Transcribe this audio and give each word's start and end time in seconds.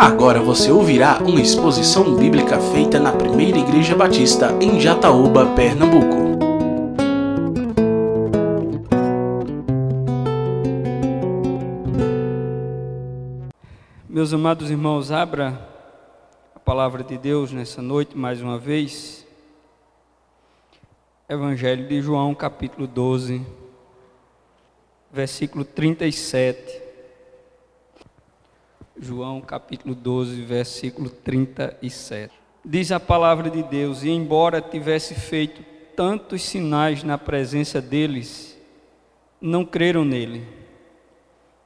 Agora 0.00 0.40
você 0.40 0.72
ouvirá 0.72 1.18
uma 1.18 1.42
exposição 1.42 2.16
bíblica 2.16 2.58
feita 2.58 2.98
na 2.98 3.12
Primeira 3.12 3.58
Igreja 3.58 3.94
Batista 3.94 4.50
em 4.58 4.80
Jataúba, 4.80 5.54
Pernambuco. 5.54 6.16
Meus 14.08 14.32
amados 14.32 14.70
irmãos, 14.70 15.12
abra 15.12 15.68
a 16.54 16.58
palavra 16.58 17.04
de 17.04 17.18
Deus 17.18 17.52
nessa 17.52 17.82
noite 17.82 18.16
mais 18.16 18.40
uma 18.40 18.58
vez. 18.58 19.26
Evangelho 21.28 21.86
de 21.86 22.00
João, 22.00 22.34
capítulo 22.34 22.86
12, 22.86 23.44
versículo 25.12 25.62
37. 25.62 26.89
João 29.02 29.40
capítulo 29.40 29.94
12, 29.94 30.42
versículo 30.42 31.08
37. 31.08 32.30
Diz 32.62 32.92
a 32.92 33.00
palavra 33.00 33.48
de 33.48 33.62
Deus: 33.62 34.02
E 34.02 34.10
embora 34.10 34.60
tivesse 34.60 35.14
feito 35.14 35.64
tantos 35.96 36.42
sinais 36.42 37.02
na 37.02 37.16
presença 37.16 37.80
deles, 37.80 38.60
não 39.40 39.64
creram 39.64 40.04
nele, 40.04 40.46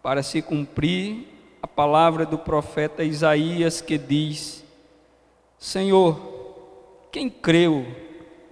para 0.00 0.22
se 0.22 0.40
cumprir 0.40 1.26
a 1.60 1.66
palavra 1.66 2.24
do 2.24 2.38
profeta 2.38 3.02
Isaías 3.02 3.80
que 3.80 3.98
diz: 3.98 4.64
Senhor, 5.58 6.20
quem 7.10 7.28
creu 7.28 7.84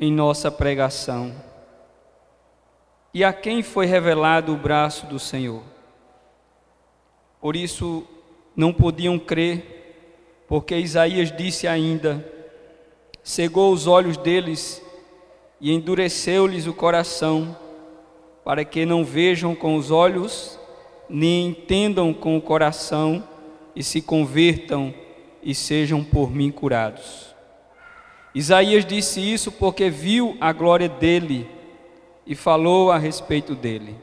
em 0.01 0.13
nossa 0.13 0.51
pregação? 0.51 1.33
E 3.15 3.23
a 3.23 3.33
quem 3.33 3.63
foi 3.63 3.87
revelado 3.87 4.53
o 4.53 4.59
braço 4.59 5.07
do 5.07 5.21
Senhor? 5.21 5.63
Por 7.41 7.55
isso, 7.55 8.09
não 8.55 8.73
podiam 8.73 9.19
crer, 9.19 10.45
porque 10.47 10.77
Isaías 10.77 11.35
disse 11.35 11.67
ainda: 11.67 12.27
cegou 13.23 13.73
os 13.73 13.87
olhos 13.87 14.17
deles 14.17 14.83
e 15.61 15.73
endureceu-lhes 15.73 16.67
o 16.67 16.75
coração, 16.75 17.57
para 18.45 18.65
que 18.65 18.85
não 18.85 19.05
vejam 19.05 19.55
com 19.55 19.77
os 19.77 19.91
olhos, 19.91 20.59
nem 21.09 21.49
entendam 21.49 22.13
com 22.13 22.37
o 22.37 22.43
coração, 22.43 23.23
e 23.75 23.83
se 23.83 24.03
convertam 24.03 24.95
e 25.43 25.55
sejam 25.55 26.05
por 26.05 26.31
mim 26.31 26.51
curados. 26.51 27.35
Isaías 28.35 28.85
disse 28.85 29.21
isso 29.21 29.53
porque 29.53 29.91
viu 29.91 30.37
a 30.41 30.53
glória 30.53 30.89
dele 30.89 31.49
e 32.27 32.35
falou 32.35 32.91
a 32.91 32.99
respeito 32.99 33.55
dele. 33.55 33.95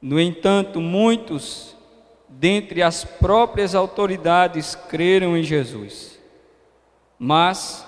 No 0.00 0.20
entanto, 0.20 0.80
muitos 0.80 1.74
dentre 2.38 2.82
as 2.82 3.04
próprias 3.04 3.74
autoridades 3.74 4.74
creram 4.74 5.36
em 5.36 5.42
Jesus. 5.42 6.18
Mas, 7.18 7.86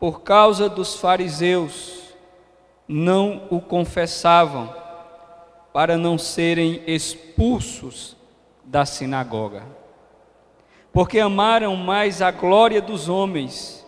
por 0.00 0.22
causa 0.22 0.68
dos 0.68 0.96
fariseus, 0.96 2.02
não 2.88 3.46
o 3.50 3.60
confessavam, 3.60 4.74
para 5.72 5.96
não 5.96 6.18
serem 6.18 6.82
expulsos 6.86 8.16
da 8.64 8.84
sinagoga. 8.84 9.62
Porque 10.92 11.18
amaram 11.18 11.74
mais 11.76 12.20
a 12.20 12.30
glória 12.30 12.82
dos 12.82 13.08
homens 13.08 13.86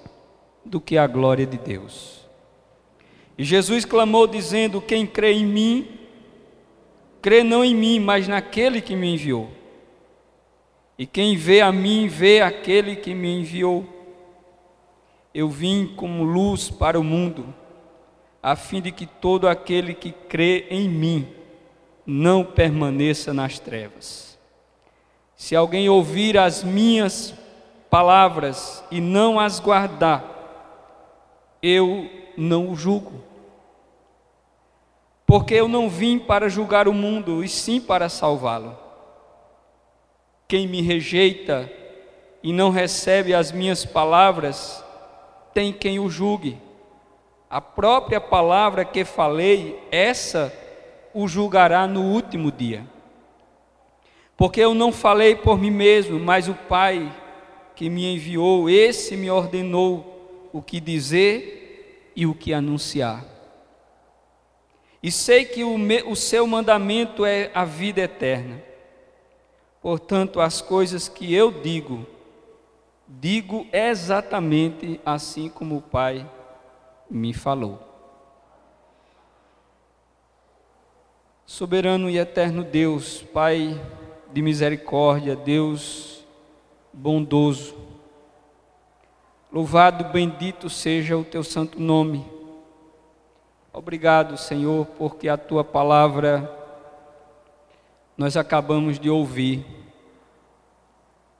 do 0.64 0.80
que 0.80 0.96
a 0.96 1.06
glória 1.06 1.44
de 1.44 1.58
Deus. 1.58 2.26
E 3.36 3.44
Jesus 3.44 3.84
clamou, 3.84 4.26
dizendo: 4.26 4.80
Quem 4.80 5.06
crê 5.06 5.32
em 5.32 5.44
mim, 5.44 5.98
crê 7.20 7.42
não 7.42 7.62
em 7.62 7.74
mim, 7.74 7.98
mas 7.98 8.26
naquele 8.26 8.80
que 8.80 8.96
me 8.96 9.12
enviou. 9.12 9.63
E 10.98 11.06
quem 11.06 11.36
vê 11.36 11.60
a 11.60 11.72
mim, 11.72 12.06
vê 12.06 12.40
aquele 12.40 12.96
que 12.96 13.14
me 13.14 13.40
enviou. 13.40 13.84
Eu 15.34 15.48
vim 15.48 15.92
como 15.96 16.22
luz 16.22 16.70
para 16.70 16.98
o 16.98 17.02
mundo, 17.02 17.52
a 18.40 18.54
fim 18.54 18.80
de 18.80 18.92
que 18.92 19.04
todo 19.04 19.48
aquele 19.48 19.94
que 19.94 20.12
crê 20.12 20.66
em 20.70 20.88
mim 20.88 21.28
não 22.06 22.44
permaneça 22.44 23.34
nas 23.34 23.58
trevas. 23.58 24.38
Se 25.34 25.56
alguém 25.56 25.88
ouvir 25.88 26.38
as 26.38 26.62
minhas 26.62 27.34
palavras 27.90 28.84
e 28.90 29.00
não 29.00 29.40
as 29.40 29.58
guardar, 29.58 30.24
eu 31.60 32.08
não 32.36 32.70
o 32.70 32.76
julgo. 32.76 33.12
Porque 35.26 35.54
eu 35.54 35.66
não 35.66 35.88
vim 35.88 36.18
para 36.18 36.48
julgar 36.48 36.86
o 36.86 36.92
mundo, 36.92 37.42
e 37.42 37.48
sim 37.48 37.80
para 37.80 38.08
salvá-lo. 38.08 38.83
Quem 40.46 40.66
me 40.66 40.82
rejeita 40.82 41.70
e 42.42 42.52
não 42.52 42.70
recebe 42.70 43.34
as 43.34 43.50
minhas 43.50 43.84
palavras, 43.84 44.84
tem 45.54 45.72
quem 45.72 45.98
o 45.98 46.10
julgue. 46.10 46.58
A 47.48 47.60
própria 47.60 48.20
palavra 48.20 48.84
que 48.84 49.04
falei, 49.04 49.80
essa 49.90 50.52
o 51.14 51.26
julgará 51.28 51.86
no 51.86 52.02
último 52.02 52.50
dia. 52.50 52.84
Porque 54.36 54.60
eu 54.60 54.74
não 54.74 54.92
falei 54.92 55.36
por 55.36 55.58
mim 55.58 55.70
mesmo, 55.70 56.18
mas 56.18 56.48
o 56.48 56.54
Pai 56.54 57.14
que 57.74 57.88
me 57.88 58.14
enviou, 58.14 58.68
esse 58.68 59.16
me 59.16 59.30
ordenou 59.30 60.48
o 60.52 60.60
que 60.60 60.80
dizer 60.80 62.12
e 62.14 62.26
o 62.26 62.34
que 62.34 62.52
anunciar. 62.52 63.24
E 65.02 65.10
sei 65.10 65.44
que 65.44 65.62
o, 65.64 65.76
o 66.06 66.16
seu 66.16 66.46
mandamento 66.46 67.24
é 67.24 67.50
a 67.54 67.64
vida 67.64 68.00
eterna. 68.00 68.62
Portanto, 69.84 70.40
as 70.40 70.62
coisas 70.62 71.10
que 71.10 71.34
eu 71.34 71.52
digo, 71.52 72.06
digo 73.06 73.66
exatamente 73.70 74.98
assim 75.04 75.50
como 75.50 75.76
o 75.76 75.82
Pai 75.82 76.26
me 77.10 77.34
falou. 77.34 77.78
Soberano 81.44 82.08
e 82.08 82.16
eterno 82.16 82.64
Deus, 82.64 83.20
Pai 83.24 83.78
de 84.32 84.40
misericórdia, 84.40 85.36
Deus 85.36 86.24
bondoso, 86.90 87.76
louvado, 89.52 90.04
bendito 90.04 90.70
seja 90.70 91.14
o 91.14 91.24
teu 91.24 91.44
santo 91.44 91.78
nome. 91.78 92.24
Obrigado, 93.70 94.38
Senhor, 94.38 94.86
porque 94.96 95.28
a 95.28 95.36
tua 95.36 95.62
palavra 95.62 96.63
nós 98.16 98.36
acabamos 98.36 98.98
de 98.98 99.10
ouvir. 99.10 99.64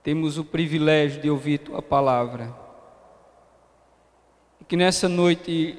Temos 0.02 0.38
o 0.38 0.44
privilégio 0.44 1.22
de 1.22 1.30
ouvir 1.30 1.58
tua 1.58 1.80
palavra. 1.80 2.54
E 4.60 4.64
que 4.64 4.76
nessa 4.76 5.08
noite 5.08 5.78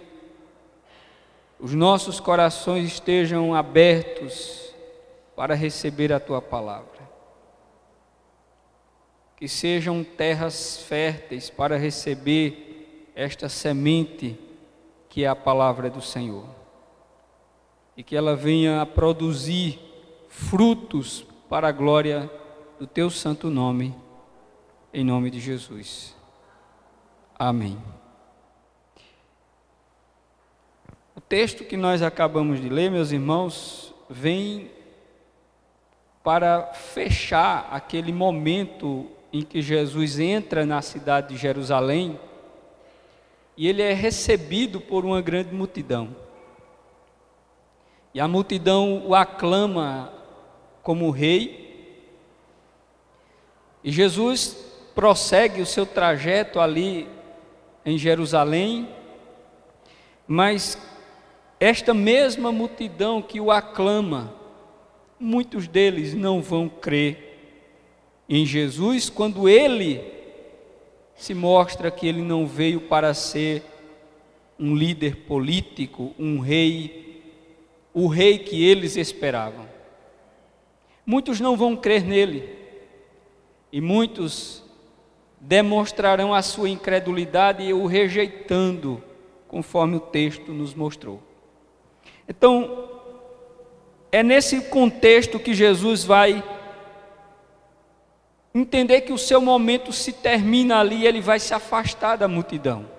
os 1.60 1.74
nossos 1.74 2.20
corações 2.20 2.86
estejam 2.86 3.54
abertos 3.54 4.74
para 5.36 5.54
receber 5.54 6.12
a 6.14 6.20
tua 6.20 6.42
palavra. 6.42 7.06
Que 9.36 9.48
sejam 9.48 10.04
terras 10.04 10.78
férteis 10.78 11.50
para 11.50 11.78
receber 11.78 13.12
esta 13.16 13.50
semente 13.50 14.40
que 15.10 15.24
é 15.24 15.28
a 15.28 15.36
palavra 15.36 15.90
do 15.90 16.02
Senhor. 16.02 16.46
E 17.96 18.04
que 18.04 18.16
ela 18.16 18.36
venha 18.36 18.82
a 18.82 18.86
produzir 18.86 19.80
frutos 20.36 21.26
para 21.50 21.70
a 21.70 21.72
glória 21.72 22.30
do 22.78 22.86
teu 22.86 23.10
santo 23.10 23.50
nome, 23.50 23.96
em 24.94 25.04
nome 25.04 25.32
de 25.32 25.40
Jesus. 25.40 26.14
Amém. 27.40 27.78
O 31.16 31.22
texto 31.22 31.64
que 31.64 31.78
nós 31.78 32.02
acabamos 32.02 32.60
de 32.60 32.68
ler, 32.68 32.92
meus 32.92 33.12
irmãos, 33.12 33.94
vem 34.10 34.70
para 36.22 36.74
fechar 36.74 37.70
aquele 37.72 38.12
momento 38.12 39.08
em 39.32 39.42
que 39.42 39.62
Jesus 39.62 40.20
entra 40.20 40.66
na 40.66 40.82
cidade 40.82 41.30
de 41.30 41.38
Jerusalém 41.38 42.20
e 43.56 43.70
ele 43.70 43.82
é 43.82 43.94
recebido 43.94 44.82
por 44.82 45.06
uma 45.06 45.22
grande 45.22 45.56
multidão. 45.56 46.14
E 48.14 48.20
a 48.20 48.28
multidão 48.28 49.02
o 49.08 49.16
aclama 49.16 50.12
como 50.86 51.10
rei. 51.10 51.66
E 53.84 53.92
Jesus 53.92 54.56
prossegue 54.94 55.60
o 55.60 55.66
seu 55.66 55.84
trajeto 55.84 56.60
ali 56.60 57.08
em 57.84 57.98
Jerusalém, 57.98 58.88
mas 60.28 60.78
esta 61.60 61.92
mesma 61.92 62.52
multidão 62.52 63.20
que 63.20 63.42
o 63.42 63.50
aclama, 63.50 64.32
muitos 65.20 65.68
deles 65.68 66.14
não 66.14 66.40
vão 66.40 66.70
crer 66.70 67.40
em 68.30 68.46
Jesus 68.46 69.10
quando 69.10 69.50
ele 69.50 70.04
se 71.16 71.34
mostra 71.34 71.90
que 71.90 72.08
ele 72.08 72.22
não 72.22 72.46
veio 72.46 72.82
para 72.82 73.12
ser 73.16 73.64
um 74.60 74.76
líder 74.76 75.16
político, 75.28 76.14
um 76.20 76.40
rei, 76.40 77.24
o 77.92 78.08
rei 78.08 78.38
que 78.38 78.64
eles 78.64 78.96
esperavam. 78.96 79.75
Muitos 81.06 81.40
não 81.40 81.56
vão 81.56 81.76
crer 81.76 82.04
nele, 82.04 82.50
e 83.72 83.80
muitos 83.80 84.64
demonstrarão 85.40 86.34
a 86.34 86.42
sua 86.42 86.70
incredulidade 86.70 87.72
o 87.74 87.86
rejeitando, 87.86 89.04
conforme 89.48 89.98
o 89.98 90.00
texto 90.00 90.52
nos 90.52 90.74
mostrou. 90.74 91.22
Então, 92.28 92.90
é 94.12 94.24
nesse 94.24 94.62
contexto 94.62 95.38
que 95.38 95.54
Jesus 95.54 96.04
vai 96.04 96.44
entender 98.54 99.02
que 99.02 99.12
o 99.12 99.18
seu 99.18 99.42
momento 99.42 99.92
se 99.92 100.14
termina 100.14 100.80
ali 100.80 101.06
ele 101.06 101.20
vai 101.20 101.40
se 101.40 101.54
afastar 101.54 102.16
da 102.16 102.28
multidão. 102.28 102.90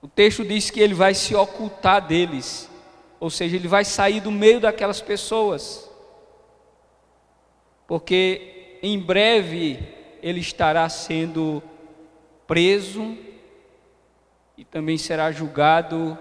O 0.00 0.06
texto 0.06 0.44
diz 0.44 0.70
que 0.70 0.80
ele 0.80 0.94
vai 0.94 1.12
se 1.12 1.34
ocultar 1.34 2.06
deles, 2.06 2.70
ou 3.18 3.28
seja, 3.28 3.56
ele 3.56 3.66
vai 3.68 3.84
sair 3.84 4.20
do 4.20 4.30
meio 4.30 4.60
daquelas 4.60 5.00
pessoas, 5.00 5.89
porque 7.90 8.78
em 8.84 8.96
breve 9.00 9.80
ele 10.22 10.38
estará 10.38 10.88
sendo 10.88 11.60
preso 12.46 13.18
e 14.56 14.64
também 14.64 14.96
será 14.96 15.32
julgado 15.32 16.16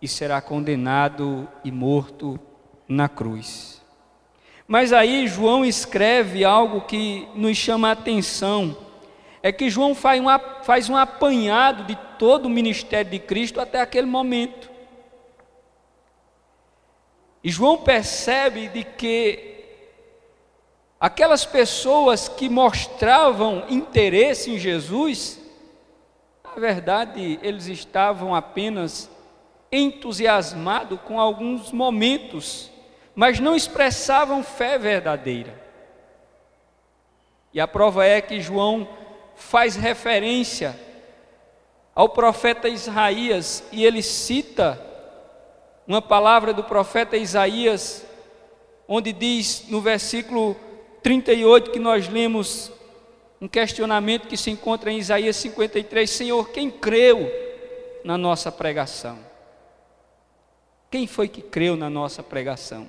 e 0.00 0.06
será 0.06 0.40
condenado 0.40 1.48
e 1.64 1.72
morto 1.72 2.38
na 2.86 3.08
cruz. 3.08 3.82
Mas 4.64 4.92
aí 4.92 5.26
João 5.26 5.64
escreve 5.64 6.44
algo 6.44 6.82
que 6.82 7.26
nos 7.34 7.56
chama 7.56 7.88
a 7.88 7.92
atenção. 7.92 8.76
É 9.42 9.50
que 9.50 9.68
João 9.68 9.92
faz 9.92 10.20
um, 10.20 10.26
faz 10.62 10.88
um 10.88 10.96
apanhado 10.96 11.82
de 11.82 11.96
todo 12.16 12.46
o 12.46 12.48
ministério 12.48 13.10
de 13.10 13.18
Cristo 13.18 13.60
até 13.60 13.80
aquele 13.80 14.06
momento. 14.06 14.70
E 17.42 17.50
João 17.50 17.76
percebe 17.76 18.68
de 18.68 18.84
que 18.84 19.53
aquelas 21.06 21.44
pessoas 21.44 22.28
que 22.28 22.48
mostravam 22.48 23.64
interesse 23.68 24.50
em 24.50 24.58
Jesus, 24.58 25.40
na 26.44 26.60
verdade, 26.60 27.38
eles 27.42 27.66
estavam 27.66 28.34
apenas 28.34 29.10
entusiasmados 29.72 31.00
com 31.00 31.18
alguns 31.18 31.72
momentos 31.72 32.70
mas 33.14 33.38
não 33.38 33.54
expressavam 33.54 34.42
fé 34.42 34.76
verdadeira. 34.76 35.62
E 37.52 37.60
a 37.60 37.68
prova 37.68 38.04
é 38.04 38.20
que 38.20 38.40
João 38.40 38.88
faz 39.36 39.76
referência 39.76 40.78
ao 41.94 42.08
profeta 42.08 42.68
Isaías 42.68 43.62
e 43.70 43.84
ele 43.84 44.02
cita 44.02 44.80
uma 45.86 46.02
palavra 46.02 46.52
do 46.52 46.64
profeta 46.64 47.16
Isaías, 47.16 48.04
onde 48.88 49.12
diz 49.12 49.68
no 49.68 49.80
versículo 49.80 50.56
38 51.04 51.70
que 51.70 51.78
nós 51.78 52.08
lemos 52.08 52.72
um 53.38 53.46
questionamento 53.46 54.26
que 54.26 54.38
se 54.38 54.50
encontra 54.50 54.90
em 54.90 54.96
Isaías 54.96 55.36
53: 55.36 56.08
Senhor, 56.08 56.48
quem 56.48 56.70
creu 56.70 57.30
na 58.02 58.16
nossa 58.16 58.50
pregação? 58.50 59.18
Quem 60.90 61.06
foi 61.06 61.28
que 61.28 61.42
creu 61.42 61.76
na 61.76 61.90
nossa 61.90 62.22
pregação? 62.22 62.86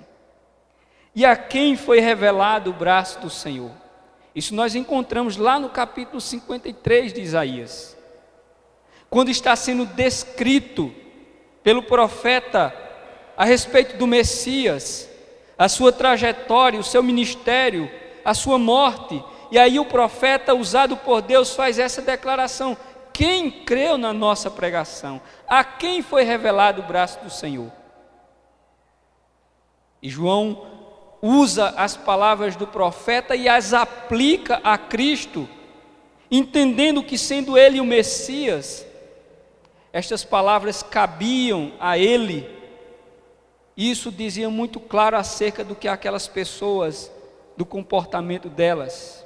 E 1.14 1.26
a 1.26 1.36
quem 1.36 1.76
foi 1.76 2.00
revelado 2.00 2.70
o 2.70 2.74
braço 2.74 3.20
do 3.20 3.30
Senhor? 3.30 3.72
Isso 4.34 4.56
nós 4.56 4.76
encontramos 4.76 5.36
lá 5.36 5.60
no 5.60 5.68
capítulo 5.68 6.22
53 6.22 7.12
de 7.12 7.20
Isaías. 7.20 7.98
Quando 9.10 9.30
está 9.30 9.58
sendo 9.58 9.86
descrito 9.86 10.94
pelo 11.62 11.84
profeta 11.84 12.74
a 13.36 13.44
respeito 13.44 13.98
do 13.98 14.08
Messias, 14.08 15.10
a 15.58 15.68
sua 15.68 15.92
trajetória, 15.92 16.80
o 16.80 16.84
seu 16.84 17.04
ministério, 17.04 17.90
a 18.26 18.34
sua 18.34 18.58
morte. 18.58 19.24
E 19.52 19.60
aí 19.60 19.80
o 19.80 19.86
profeta, 19.86 20.56
usado 20.56 20.98
por 20.98 21.22
Deus, 21.22 21.54
faz 21.54 21.78
essa 21.78 22.02
declaração: 22.02 22.76
Quem 23.14 23.52
creu 23.52 23.98
na 23.98 24.12
nossa 24.12 24.50
pregação? 24.50 25.22
A 25.48 25.64
quem 25.64 26.02
foi 26.02 26.24
revelado 26.24 26.82
o 26.82 26.86
braço 26.86 27.24
do 27.24 27.30
Senhor? 27.30 27.72
E 30.02 30.10
João 30.10 30.66
usa 31.22 31.70
as 31.78 31.96
palavras 31.96 32.56
do 32.56 32.68
profeta 32.68 33.36
e 33.36 33.48
as 33.48 33.74
aplica 33.74 34.60
a 34.64 34.78
Cristo, 34.78 35.48
entendendo 36.30 37.02
que, 37.04 37.18
sendo 37.18 37.58
Ele 37.58 37.80
o 37.80 37.86
Messias, 37.86 38.86
estas 39.94 40.24
palavras 40.24 40.84
cabiam 40.84 41.72
a 41.80 41.98
Ele. 41.98 42.48
Isso 43.78 44.12
dizia 44.12 44.50
muito 44.50 44.80
claro 44.80 45.18
acerca 45.18 45.64
do 45.64 45.76
que 45.76 45.88
aquelas 45.88 46.28
pessoas, 46.28 47.12
do 47.58 47.66
comportamento 47.66 48.50
delas. 48.50 49.26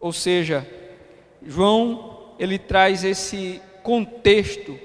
Ou 0.00 0.12
seja, 0.12 0.66
João, 1.42 2.34
ele 2.38 2.58
traz 2.58 3.04
esse 3.04 3.60
contexto 3.82 4.78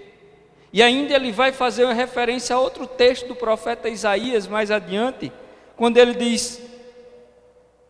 e 0.71 0.83
ainda 0.83 1.15
ele 1.15 1.31
vai 1.31 1.51
fazer 1.51 1.83
uma 1.83 1.93
referência 1.93 2.55
a 2.55 2.59
outro 2.59 2.85
texto 2.85 3.27
do 3.27 3.35
profeta 3.35 3.89
Isaías 3.89 4.47
mais 4.47 4.69
adiante, 4.69 5.31
quando 5.75 5.97
ele 5.97 6.13
diz 6.13 6.61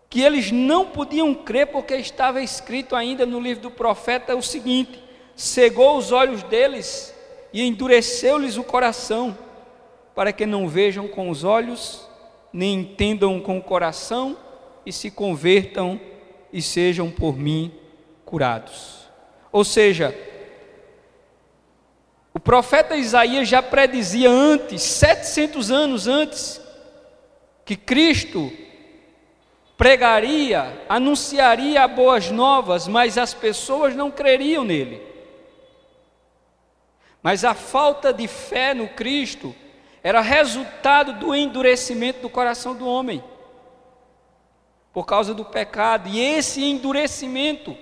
que 0.09 0.21
eles 0.21 0.51
não 0.51 0.85
podiam 0.85 1.35
crer 1.35 1.67
porque 1.67 1.95
estava 1.95 2.41
escrito 2.41 2.95
ainda 2.95 3.25
no 3.25 3.39
livro 3.39 3.63
do 3.63 3.71
profeta 3.71 4.35
o 4.35 4.41
seguinte: 4.41 5.03
cegou 5.35 5.97
os 5.97 6.11
olhos 6.11 6.41
deles 6.43 7.13
e 7.51 7.63
endureceu-lhes 7.63 8.57
o 8.57 8.63
coração, 8.63 9.37
para 10.15 10.31
que 10.31 10.45
não 10.45 10.67
vejam 10.67 11.07
com 11.07 11.29
os 11.29 11.43
olhos, 11.43 12.08
nem 12.51 12.79
entendam 12.79 13.39
com 13.39 13.57
o 13.57 13.63
coração, 13.63 14.37
e 14.85 14.91
se 14.91 15.11
convertam 15.11 15.99
e 16.51 16.61
sejam 16.61 17.11
por 17.11 17.37
mim 17.37 17.71
curados. 18.25 19.07
Ou 19.51 19.63
seja, 19.63 20.17
o 22.33 22.39
profeta 22.39 22.95
Isaías 22.95 23.47
já 23.47 23.61
predizia 23.61 24.29
antes, 24.29 24.81
700 24.81 25.71
anos 25.71 26.07
antes, 26.07 26.61
que 27.65 27.75
Cristo 27.75 28.51
pregaria, 29.77 30.85
anunciaria 30.89 31.87
boas 31.87 32.29
novas, 32.29 32.87
mas 32.87 33.17
as 33.17 33.33
pessoas 33.33 33.95
não 33.95 34.11
creriam 34.11 34.63
nele. 34.63 35.01
Mas 37.21 37.43
a 37.43 37.53
falta 37.53 38.13
de 38.13 38.27
fé 38.27 38.73
no 38.73 38.87
Cristo 38.89 39.55
era 40.03 40.21
resultado 40.21 41.13
do 41.13 41.35
endurecimento 41.35 42.21
do 42.21 42.29
coração 42.29 42.75
do 42.75 42.87
homem, 42.87 43.23
por 44.93 45.05
causa 45.05 45.33
do 45.33 45.45
pecado, 45.45 46.09
e 46.09 46.19
esse 46.19 46.63
endurecimento 46.63 47.77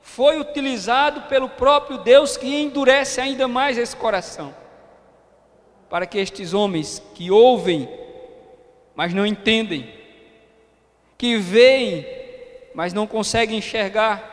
foi 0.00 0.38
utilizado 0.38 1.22
pelo 1.22 1.48
próprio 1.48 1.98
Deus 1.98 2.36
que 2.36 2.62
endurece 2.62 3.20
ainda 3.20 3.46
mais 3.46 3.76
esse 3.76 3.96
coração, 3.96 4.54
para 5.90 6.06
que 6.06 6.18
estes 6.18 6.54
homens 6.54 7.02
que 7.14 7.30
ouvem 7.30 7.88
mas 8.96 9.12
não 9.12 9.26
entendem, 9.26 9.92
que 11.18 11.36
veem, 11.36 12.06
mas 12.74 12.94
não 12.94 13.06
conseguem 13.06 13.58
enxergar, 13.58 14.32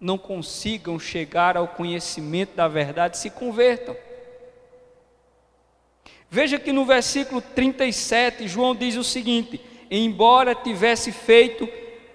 não 0.00 0.16
consigam 0.16 0.98
chegar 0.98 1.54
ao 1.54 1.68
conhecimento 1.68 2.56
da 2.56 2.66
verdade, 2.66 3.18
se 3.18 3.28
convertam. 3.28 3.94
Veja 6.30 6.58
que 6.58 6.72
no 6.72 6.84
versículo 6.84 7.40
37, 7.40 8.46
João 8.46 8.74
diz 8.74 8.96
o 8.96 9.04
seguinte: 9.04 9.60
Embora 9.90 10.54
tivesse 10.54 11.10
feito 11.10 11.68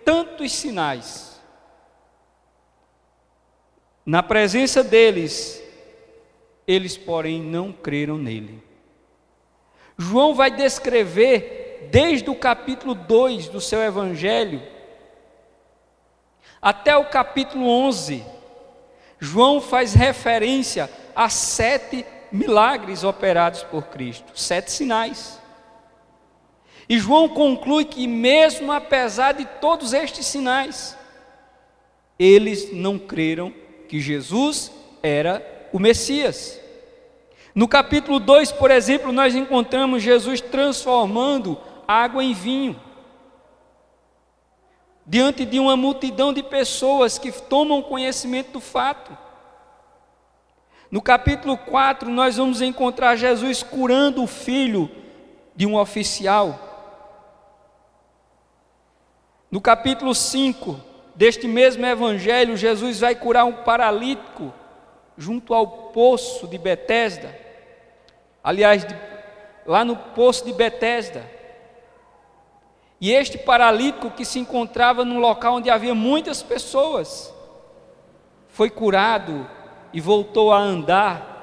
tantos 0.05 0.51
sinais, 0.51 1.41
na 4.05 4.22
presença 4.22 4.84
deles, 4.84 5.63
eles, 6.67 6.98
porém, 6.98 7.41
não 7.41 7.72
creram 7.72 8.17
nele. 8.17 8.62
João 9.98 10.36
vai 10.36 10.51
descrever, 10.51 11.88
desde 11.91 12.29
o 12.29 12.36
capítulo 12.36 12.93
2 12.93 13.48
do 13.48 13.62
seu 13.62 13.82
evangelho, 13.82 14.62
até 16.62 16.96
o 16.96 17.05
capítulo 17.05 17.67
11, 17.67 18.24
João 19.20 19.60
faz 19.60 19.93
referência 19.93 20.89
a 21.15 21.29
sete 21.29 22.05
milagres 22.33 23.03
operados 23.03 23.61
por 23.61 23.83
Cristo, 23.83 24.33
sete 24.33 24.71
sinais. 24.71 25.39
E 26.89 26.97
João 26.97 27.29
conclui 27.29 27.85
que, 27.85 28.07
mesmo 28.07 28.71
apesar 28.71 29.33
de 29.33 29.45
todos 29.45 29.93
estes 29.93 30.25
sinais, 30.25 30.97
eles 32.17 32.73
não 32.73 32.97
creram 32.97 33.53
que 33.87 33.99
Jesus 33.99 34.71
era 35.03 35.69
o 35.71 35.79
Messias. 35.79 36.59
No 37.53 37.67
capítulo 37.67 38.19
2, 38.19 38.51
por 38.51 38.71
exemplo, 38.71 39.11
nós 39.11 39.35
encontramos 39.35 40.01
Jesus 40.01 40.41
transformando 40.41 41.57
água 41.87 42.23
em 42.23 42.33
vinho. 42.33 42.79
Diante 45.05 45.45
de 45.45 45.59
uma 45.59 45.77
multidão 45.77 46.33
de 46.33 46.41
pessoas 46.41 47.19
que 47.19 47.31
tomam 47.31 47.81
conhecimento 47.81 48.53
do 48.53 48.59
fato. 48.59 49.22
No 50.93 51.01
capítulo 51.01 51.57
4, 51.57 52.07
nós 52.07 52.38
vamos 52.38 52.62
encontrar 52.62 53.15
Jesus 53.15 53.63
curando 53.63 54.21
o 54.21 54.27
filho 54.27 54.88
de 55.55 55.65
um 55.65 55.75
oficial. 55.75 56.59
No 59.50 59.59
capítulo 59.59 60.13
5 60.13 60.79
deste 61.15 61.47
mesmo 61.47 61.83
evangelho, 61.83 62.55
Jesus 62.55 63.00
vai 63.00 63.15
curar 63.15 63.43
um 63.45 63.63
paralítico 63.63 64.53
junto 65.17 65.55
ao 65.55 65.65
poço 65.65 66.47
de 66.47 66.59
Betesda. 66.59 67.35
Aliás, 68.43 68.85
lá 69.65 69.83
no 69.83 69.95
poço 69.97 70.45
de 70.45 70.53
Betesda. 70.53 71.27
E 73.01 73.12
este 73.12 73.39
paralítico 73.39 74.12
que 74.12 74.23
se 74.23 74.38
encontrava 74.38 75.03
num 75.03 75.17
local 75.17 75.55
onde 75.55 75.71
havia 75.71 75.95
muitas 75.95 76.43
pessoas, 76.43 77.33
foi 78.47 78.69
curado 78.69 79.50
e 79.93 80.01
voltou 80.01 80.51
a 80.51 80.57
andar. 80.57 81.33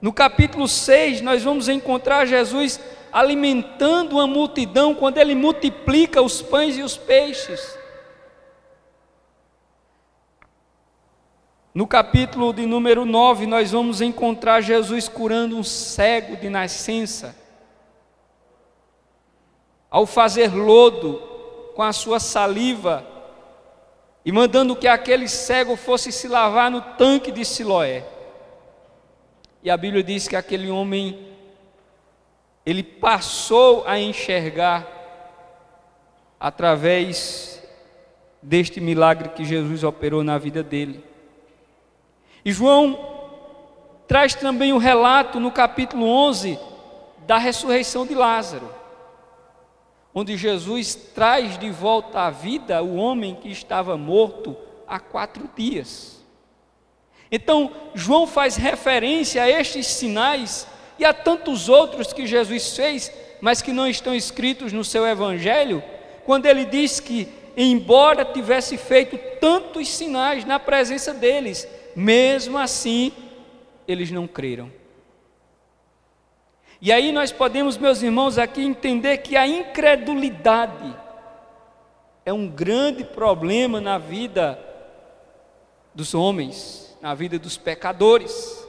No 0.00 0.12
capítulo 0.12 0.66
6, 0.66 1.20
nós 1.20 1.42
vamos 1.44 1.68
encontrar 1.68 2.26
Jesus 2.26 2.80
alimentando 3.12 4.14
uma 4.14 4.26
multidão 4.26 4.94
quando 4.94 5.18
ele 5.18 5.34
multiplica 5.34 6.20
os 6.20 6.42
pães 6.42 6.76
e 6.76 6.82
os 6.82 6.96
peixes. 6.96 7.76
No 11.74 11.86
capítulo 11.86 12.52
de 12.54 12.64
número 12.64 13.04
9, 13.04 13.46
nós 13.46 13.72
vamos 13.72 14.00
encontrar 14.00 14.62
Jesus 14.62 15.08
curando 15.08 15.56
um 15.56 15.62
cego 15.62 16.36
de 16.36 16.48
nascença. 16.48 17.36
Ao 19.90 20.06
fazer 20.06 20.54
lodo 20.54 21.22
com 21.74 21.82
a 21.82 21.92
sua 21.92 22.18
saliva 22.18 23.15
e 24.26 24.32
mandando 24.32 24.74
que 24.74 24.88
aquele 24.88 25.28
cego 25.28 25.76
fosse 25.76 26.10
se 26.10 26.26
lavar 26.26 26.68
no 26.68 26.80
tanque 26.80 27.30
de 27.30 27.44
Siloé. 27.44 28.04
E 29.62 29.70
a 29.70 29.76
Bíblia 29.76 30.02
diz 30.02 30.26
que 30.26 30.34
aquele 30.34 30.68
homem 30.68 31.16
ele 32.66 32.82
passou 32.82 33.84
a 33.86 34.00
enxergar 34.00 34.84
através 36.40 37.62
deste 38.42 38.80
milagre 38.80 39.28
que 39.28 39.44
Jesus 39.44 39.84
operou 39.84 40.24
na 40.24 40.38
vida 40.38 40.60
dele. 40.60 41.04
E 42.44 42.50
João 42.50 42.98
traz 44.08 44.34
também 44.34 44.72
o 44.72 44.76
um 44.76 44.78
relato 44.80 45.38
no 45.38 45.52
capítulo 45.52 46.04
11 46.04 46.58
da 47.28 47.38
ressurreição 47.38 48.04
de 48.04 48.14
Lázaro, 48.16 48.68
onde 50.18 50.34
Jesus 50.34 50.94
traz 50.94 51.58
de 51.58 51.68
volta 51.68 52.20
à 52.20 52.30
vida 52.30 52.82
o 52.82 52.96
homem 52.96 53.34
que 53.34 53.50
estava 53.50 53.98
morto 53.98 54.56
há 54.88 54.98
quatro 54.98 55.46
dias. 55.54 56.24
Então, 57.30 57.70
João 57.94 58.26
faz 58.26 58.56
referência 58.56 59.42
a 59.42 59.50
estes 59.50 59.86
sinais 59.86 60.66
e 60.98 61.04
a 61.04 61.12
tantos 61.12 61.68
outros 61.68 62.14
que 62.14 62.26
Jesus 62.26 62.74
fez, 62.74 63.12
mas 63.42 63.60
que 63.60 63.74
não 63.74 63.86
estão 63.86 64.14
escritos 64.14 64.72
no 64.72 64.82
seu 64.82 65.06
evangelho, 65.06 65.84
quando 66.24 66.46
ele 66.46 66.64
diz 66.64 66.98
que, 66.98 67.28
embora 67.54 68.24
tivesse 68.24 68.78
feito 68.78 69.18
tantos 69.38 69.86
sinais 69.86 70.46
na 70.46 70.58
presença 70.58 71.12
deles, 71.12 71.68
mesmo 71.94 72.56
assim, 72.56 73.12
eles 73.86 74.10
não 74.10 74.26
creram. 74.26 74.72
E 76.80 76.92
aí 76.92 77.10
nós 77.10 77.32
podemos, 77.32 77.78
meus 77.78 78.02
irmãos, 78.02 78.38
aqui 78.38 78.62
entender 78.62 79.18
que 79.18 79.36
a 79.36 79.46
incredulidade 79.46 80.94
é 82.24 82.32
um 82.32 82.48
grande 82.48 83.04
problema 83.04 83.80
na 83.80 83.98
vida 83.98 84.58
dos 85.94 86.14
homens, 86.14 86.96
na 87.00 87.14
vida 87.14 87.38
dos 87.38 87.56
pecadores. 87.56 88.66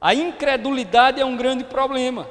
A 0.00 0.14
incredulidade 0.14 1.20
é 1.20 1.24
um 1.24 1.36
grande 1.36 1.64
problema. 1.64 2.28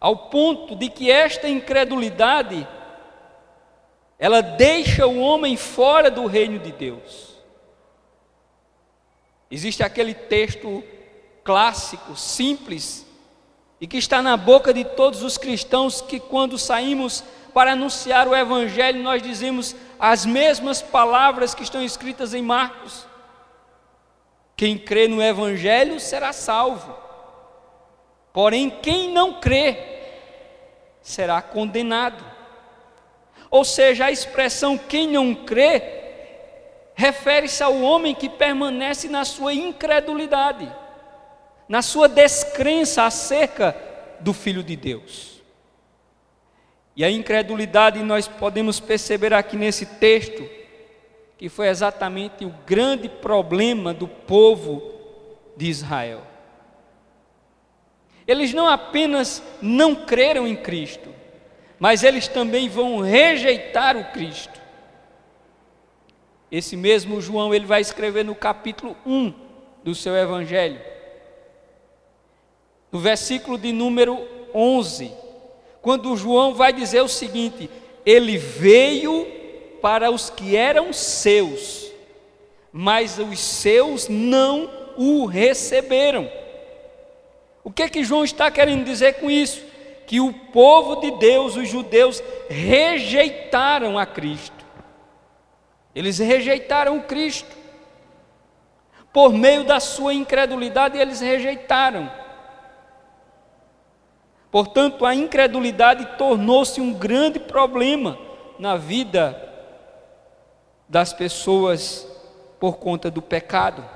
Ao 0.00 0.16
ponto 0.16 0.74
de 0.74 0.88
que 0.88 1.10
esta 1.10 1.46
incredulidade 1.46 2.66
ela 4.18 4.42
deixa 4.42 5.06
o 5.06 5.18
homem 5.18 5.56
fora 5.56 6.10
do 6.10 6.26
reino 6.26 6.58
de 6.58 6.70
Deus. 6.72 7.34
Existe 9.50 9.82
aquele 9.82 10.12
texto 10.12 10.84
clássico, 11.44 12.16
simples, 12.16 13.06
e 13.80 13.86
que 13.86 13.96
está 13.96 14.20
na 14.20 14.36
boca 14.36 14.74
de 14.74 14.84
todos 14.84 15.22
os 15.22 15.38
cristãos 15.38 16.00
que, 16.00 16.20
quando 16.20 16.58
saímos 16.58 17.24
para 17.54 17.72
anunciar 17.72 18.28
o 18.28 18.36
Evangelho, 18.36 19.02
nós 19.02 19.22
dizemos 19.22 19.74
as 19.98 20.24
mesmas 20.24 20.82
palavras 20.82 21.54
que 21.54 21.62
estão 21.62 21.82
escritas 21.82 22.34
em 22.34 22.42
Marcos. 22.42 23.06
Quem 24.56 24.76
crê 24.76 25.08
no 25.08 25.22
Evangelho 25.22 25.98
será 25.98 26.32
salvo, 26.32 26.94
porém, 28.32 28.68
quem 28.68 29.12
não 29.12 29.40
crê 29.40 29.90
será 31.00 31.40
condenado. 31.40 32.22
Ou 33.50 33.64
seja, 33.64 34.04
a 34.04 34.12
expressão 34.12 34.78
quem 34.78 35.08
não 35.08 35.34
crê 35.34 36.00
refere-se 36.94 37.62
ao 37.62 37.80
homem 37.80 38.14
que 38.14 38.28
permanece 38.28 39.08
na 39.08 39.24
sua 39.24 39.54
incredulidade, 39.54 40.70
na 41.70 41.82
sua 41.82 42.08
descrença 42.08 43.04
acerca 43.04 43.76
do 44.18 44.32
Filho 44.32 44.60
de 44.60 44.74
Deus. 44.74 45.40
E 46.96 47.04
a 47.04 47.10
incredulidade 47.10 48.02
nós 48.02 48.26
podemos 48.26 48.80
perceber 48.80 49.32
aqui 49.32 49.56
nesse 49.56 49.86
texto, 49.86 50.44
que 51.38 51.48
foi 51.48 51.68
exatamente 51.68 52.44
o 52.44 52.52
grande 52.66 53.08
problema 53.08 53.94
do 53.94 54.08
povo 54.08 54.82
de 55.56 55.66
Israel. 55.66 56.22
Eles 58.26 58.52
não 58.52 58.66
apenas 58.66 59.40
não 59.62 59.94
creram 59.94 60.48
em 60.48 60.56
Cristo, 60.56 61.14
mas 61.78 62.02
eles 62.02 62.26
também 62.26 62.68
vão 62.68 62.98
rejeitar 62.98 63.96
o 63.96 64.10
Cristo. 64.10 64.60
Esse 66.50 66.76
mesmo 66.76 67.20
João, 67.20 67.54
ele 67.54 67.64
vai 67.64 67.80
escrever 67.80 68.24
no 68.24 68.34
capítulo 68.34 68.96
1 69.06 69.32
do 69.84 69.94
seu 69.94 70.16
evangelho. 70.16 70.90
No 72.90 72.98
versículo 72.98 73.56
de 73.56 73.72
número 73.72 74.18
11, 74.54 75.12
quando 75.80 76.16
João 76.16 76.54
vai 76.54 76.72
dizer 76.72 77.02
o 77.02 77.08
seguinte: 77.08 77.70
ele 78.04 78.36
veio 78.36 79.26
para 79.80 80.10
os 80.10 80.30
que 80.30 80.56
eram 80.56 80.92
seus, 80.92 81.90
mas 82.72 83.18
os 83.18 83.38
seus 83.38 84.08
não 84.08 84.70
o 84.96 85.26
receberam. 85.26 86.30
O 87.62 87.70
que 87.70 87.88
que 87.88 88.04
João 88.04 88.24
está 88.24 88.50
querendo 88.50 88.84
dizer 88.84 89.14
com 89.14 89.30
isso? 89.30 89.70
que 90.10 90.18
o 90.18 90.32
povo 90.32 90.96
de 90.96 91.12
Deus, 91.12 91.54
os 91.54 91.68
judeus, 91.68 92.20
rejeitaram 92.48 93.96
a 93.96 94.04
Cristo. 94.04 94.66
Eles 95.94 96.18
rejeitaram 96.18 96.98
o 96.98 97.04
Cristo. 97.04 97.56
Por 99.12 99.32
meio 99.32 99.62
da 99.62 99.78
sua 99.78 100.12
incredulidade, 100.12 100.98
eles 100.98 101.20
rejeitaram. 101.20 102.10
Portanto, 104.50 105.06
a 105.06 105.14
incredulidade 105.14 106.16
tornou-se 106.18 106.80
um 106.80 106.92
grande 106.92 107.38
problema 107.38 108.18
na 108.58 108.76
vida 108.76 109.48
das 110.88 111.12
pessoas 111.12 112.06
por 112.58 112.78
conta 112.78 113.10
do 113.10 113.22
pecado. 113.22 113.88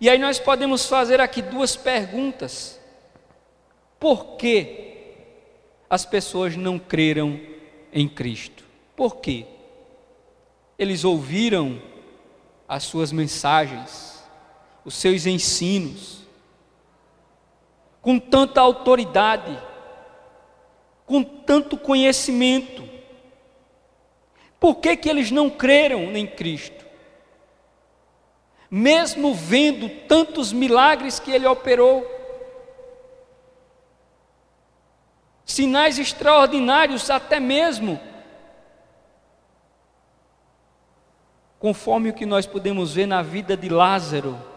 E 0.00 0.10
aí 0.10 0.18
nós 0.18 0.38
podemos 0.38 0.86
fazer 0.86 1.20
aqui 1.20 1.40
duas 1.40 1.76
perguntas. 1.76 2.78
Por 3.98 4.36
que 4.36 5.14
as 5.88 6.04
pessoas 6.04 6.56
não 6.56 6.78
creram 6.78 7.40
em 7.92 8.08
Cristo? 8.08 8.64
Por 8.94 9.16
quê? 9.16 9.46
Eles 10.78 11.04
ouviram 11.04 11.80
as 12.68 12.84
suas 12.84 13.12
mensagens, 13.12 14.22
os 14.84 14.94
seus 14.94 15.24
ensinos, 15.24 16.21
com 18.02 18.18
tanta 18.18 18.60
autoridade, 18.60 19.56
com 21.06 21.22
tanto 21.22 21.78
conhecimento. 21.78 22.86
Por 24.58 24.76
que, 24.76 24.96
que 24.96 25.08
eles 25.08 25.30
não 25.30 25.48
creram 25.48 26.14
em 26.16 26.26
Cristo? 26.26 26.84
Mesmo 28.68 29.32
vendo 29.32 29.88
tantos 30.06 30.52
milagres 30.52 31.20
que 31.20 31.30
ele 31.30 31.46
operou, 31.46 32.04
sinais 35.44 35.98
extraordinários, 35.98 37.08
até 37.08 37.38
mesmo, 37.38 38.00
conforme 41.58 42.10
o 42.10 42.14
que 42.14 42.26
nós 42.26 42.46
podemos 42.46 42.94
ver 42.94 43.06
na 43.06 43.22
vida 43.22 43.56
de 43.56 43.68
Lázaro, 43.68 44.51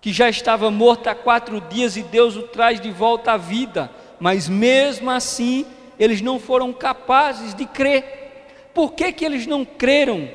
que 0.00 0.12
já 0.12 0.28
estava 0.28 0.70
morto 0.70 1.08
há 1.08 1.14
quatro 1.14 1.60
dias 1.60 1.96
e 1.96 2.02
Deus 2.02 2.36
o 2.36 2.42
traz 2.42 2.80
de 2.80 2.90
volta 2.90 3.32
à 3.32 3.36
vida, 3.36 3.90
mas 4.18 4.48
mesmo 4.48 5.10
assim 5.10 5.66
eles 5.98 6.20
não 6.20 6.38
foram 6.38 6.72
capazes 6.72 7.54
de 7.54 7.66
crer. 7.66 8.70
Por 8.72 8.92
que, 8.92 9.12
que 9.12 9.24
eles 9.24 9.46
não 9.46 9.64
creram 9.64 10.28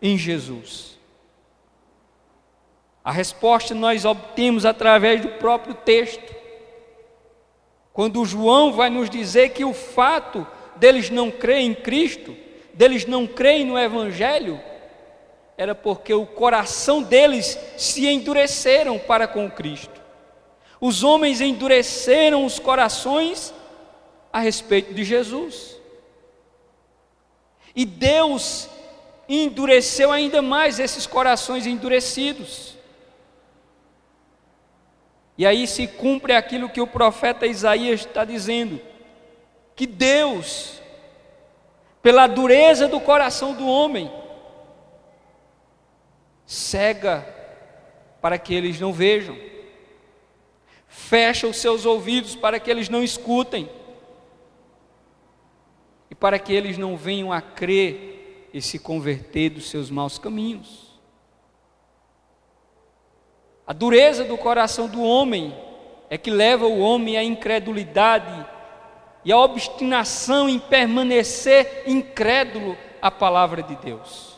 em 0.00 0.16
Jesus? 0.16 0.98
A 3.04 3.12
resposta 3.12 3.74
nós 3.74 4.04
obtemos 4.04 4.64
através 4.64 5.20
do 5.20 5.28
próprio 5.28 5.74
texto 5.74 6.36
Quando 7.98 8.24
João 8.24 8.72
vai 8.72 8.90
nos 8.90 9.10
dizer 9.10 9.50
que 9.50 9.64
o 9.64 9.74
fato 9.74 10.46
deles 10.76 11.10
não 11.10 11.32
crerem 11.32 11.72
em 11.72 11.74
Cristo, 11.74 12.36
deles 12.72 13.04
não 13.04 13.26
crerem 13.26 13.64
no 13.64 13.76
Evangelho, 13.76 14.60
era 15.58 15.74
porque 15.74 16.14
o 16.14 16.24
coração 16.24 17.02
deles 17.02 17.58
se 17.76 18.06
endureceram 18.06 18.96
para 18.96 19.26
com 19.26 19.50
Cristo. 19.50 20.00
Os 20.80 21.02
homens 21.02 21.40
endureceram 21.40 22.46
os 22.46 22.60
corações 22.60 23.52
a 24.32 24.38
respeito 24.38 24.94
de 24.94 25.02
Jesus. 25.02 25.76
E 27.74 27.84
Deus 27.84 28.68
endureceu 29.28 30.12
ainda 30.12 30.40
mais 30.40 30.78
esses 30.78 31.08
corações 31.08 31.66
endurecidos. 31.66 32.76
E 35.36 35.44
aí 35.44 35.66
se 35.66 35.88
cumpre 35.88 36.34
aquilo 36.34 36.68
que 36.68 36.80
o 36.80 36.86
profeta 36.86 37.46
Isaías 37.46 38.00
está 38.00 38.24
dizendo: 38.24 38.80
que 39.74 39.88
Deus, 39.88 40.80
pela 42.00 42.28
dureza 42.28 42.86
do 42.86 43.00
coração 43.00 43.54
do 43.54 43.66
homem, 43.66 44.10
cega 46.48 47.26
para 48.22 48.38
que 48.38 48.54
eles 48.54 48.80
não 48.80 48.90
vejam, 48.90 49.36
fecha 50.88 51.46
os 51.46 51.58
seus 51.58 51.84
ouvidos 51.84 52.34
para 52.34 52.58
que 52.58 52.70
eles 52.70 52.88
não 52.88 53.02
escutem, 53.02 53.68
e 56.10 56.14
para 56.14 56.38
que 56.38 56.54
eles 56.54 56.78
não 56.78 56.96
venham 56.96 57.30
a 57.30 57.42
crer 57.42 58.48
e 58.54 58.62
se 58.62 58.78
converter 58.78 59.50
dos 59.50 59.68
seus 59.68 59.90
maus 59.90 60.18
caminhos. 60.18 60.98
A 63.66 63.74
dureza 63.74 64.24
do 64.24 64.38
coração 64.38 64.88
do 64.88 65.02
homem 65.02 65.54
é 66.08 66.16
que 66.16 66.30
leva 66.30 66.66
o 66.66 66.78
homem 66.78 67.18
à 67.18 67.22
incredulidade 67.22 68.46
e 69.22 69.30
à 69.30 69.36
obstinação 69.38 70.48
em 70.48 70.58
permanecer 70.58 71.82
incrédulo 71.86 72.74
à 73.02 73.10
palavra 73.10 73.62
de 73.62 73.76
Deus. 73.76 74.37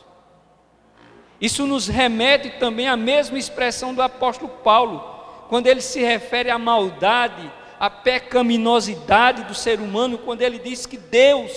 Isso 1.41 1.65
nos 1.65 1.87
remete 1.87 2.51
também 2.51 2.87
à 2.87 2.95
mesma 2.95 3.37
expressão 3.37 3.93
do 3.93 4.01
apóstolo 4.01 4.49
Paulo, 4.63 5.03
quando 5.49 5.67
ele 5.67 5.81
se 5.81 5.99
refere 5.99 6.49
à 6.49 6.59
maldade, 6.59 7.51
à 7.79 7.89
pecaminosidade 7.89 9.43
do 9.43 9.55
ser 9.55 9.79
humano, 9.79 10.19
quando 10.19 10.43
ele 10.43 10.59
diz 10.59 10.85
que 10.85 10.97
Deus 10.97 11.51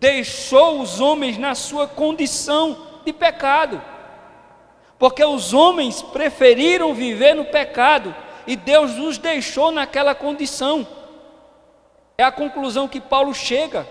deixou 0.00 0.80
os 0.80 1.00
homens 1.00 1.38
na 1.38 1.54
sua 1.54 1.86
condição 1.86 2.76
de 3.04 3.12
pecado 3.12 3.80
porque 4.98 5.24
os 5.24 5.54
homens 5.54 6.02
preferiram 6.02 6.92
viver 6.92 7.34
no 7.34 7.44
pecado 7.44 8.14
e 8.46 8.56
Deus 8.56 8.98
os 8.98 9.16
deixou 9.16 9.70
naquela 9.70 10.14
condição. 10.14 10.86
É 12.16 12.24
a 12.24 12.32
conclusão 12.32 12.88
que 12.88 13.00
Paulo 13.00 13.32
chega. 13.32 13.88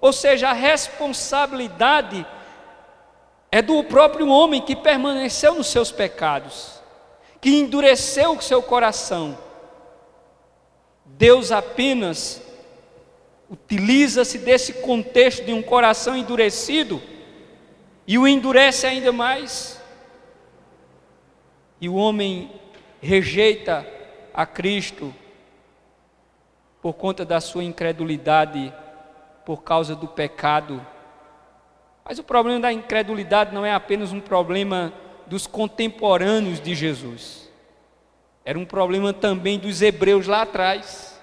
Ou 0.00 0.12
seja, 0.12 0.48
a 0.48 0.54
responsabilidade 0.54 2.24
é 3.50 3.62
do 3.62 3.82
próprio 3.84 4.28
homem 4.28 4.60
que 4.60 4.76
permaneceu 4.76 5.54
nos 5.54 5.68
seus 5.68 5.90
pecados, 5.90 6.80
que 7.40 7.50
endureceu 7.50 8.32
o 8.32 8.42
seu 8.42 8.62
coração. 8.62 9.38
Deus 11.04 11.50
apenas 11.50 12.42
utiliza-se 13.50 14.38
desse 14.38 14.74
contexto 14.74 15.44
de 15.44 15.52
um 15.52 15.62
coração 15.62 16.16
endurecido 16.16 17.02
e 18.06 18.18
o 18.18 18.28
endurece 18.28 18.86
ainda 18.86 19.10
mais 19.10 19.78
e 21.80 21.88
o 21.88 21.94
homem 21.94 22.50
rejeita 23.00 23.86
a 24.34 24.44
Cristo 24.44 25.14
por 26.82 26.94
conta 26.94 27.24
da 27.24 27.40
sua 27.40 27.64
incredulidade, 27.64 28.72
por 29.44 29.62
causa 29.62 29.94
do 29.94 30.08
pecado. 30.08 30.84
Mas 32.08 32.18
o 32.18 32.24
problema 32.24 32.58
da 32.58 32.72
incredulidade 32.72 33.54
não 33.54 33.66
é 33.66 33.72
apenas 33.72 34.12
um 34.12 34.20
problema 34.20 34.94
dos 35.26 35.46
contemporâneos 35.46 36.58
de 36.58 36.74
Jesus, 36.74 37.46
era 38.46 38.58
um 38.58 38.64
problema 38.64 39.12
também 39.12 39.58
dos 39.58 39.82
hebreus 39.82 40.26
lá 40.26 40.40
atrás, 40.40 41.20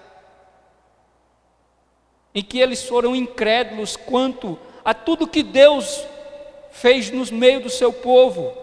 em 2.32 2.40
que 2.40 2.60
eles 2.60 2.84
foram 2.84 3.16
incrédulos 3.16 3.96
quanto 3.96 4.56
a 4.84 4.94
tudo 4.94 5.26
que 5.26 5.42
Deus 5.42 6.06
fez 6.70 7.10
nos 7.10 7.32
meio 7.32 7.60
do 7.60 7.70
seu 7.70 7.92
povo 7.92 8.56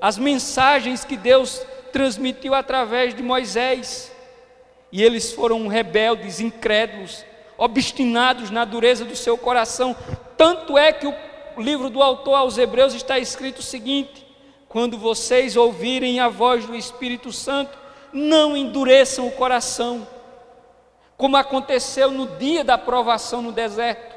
as 0.00 0.18
mensagens 0.18 1.04
que 1.04 1.16
Deus 1.16 1.64
transmitiu 1.92 2.54
através 2.54 3.14
de 3.14 3.22
Moisés. 3.22 4.10
E 4.90 5.02
eles 5.02 5.32
foram 5.32 5.68
rebeldes, 5.68 6.40
incrédulos, 6.40 7.24
obstinados 7.56 8.50
na 8.50 8.64
dureza 8.64 9.04
do 9.04 9.14
seu 9.14 9.36
coração. 9.36 9.94
Tanto 10.36 10.78
é 10.78 10.92
que 10.92 11.06
o 11.06 11.29
livro 11.60 11.90
do 11.90 12.02
autor 12.02 12.34
aos 12.34 12.58
Hebreus 12.58 12.94
está 12.94 13.18
escrito 13.18 13.58
o 13.58 13.62
seguinte: 13.62 14.26
quando 14.68 14.96
vocês 14.96 15.56
ouvirem 15.56 16.20
a 16.20 16.28
voz 16.28 16.64
do 16.64 16.74
Espírito 16.74 17.32
Santo, 17.32 17.76
não 18.12 18.56
endureçam 18.56 19.26
o 19.26 19.32
coração, 19.32 20.06
como 21.16 21.36
aconteceu 21.36 22.10
no 22.10 22.26
dia 22.38 22.64
da 22.64 22.78
provação 22.78 23.42
no 23.42 23.52
deserto. 23.52 24.16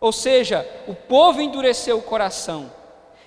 Ou 0.00 0.12
seja, 0.12 0.66
o 0.86 0.94
povo 0.94 1.42
endureceu 1.42 1.98
o 1.98 2.02
coração, 2.02 2.72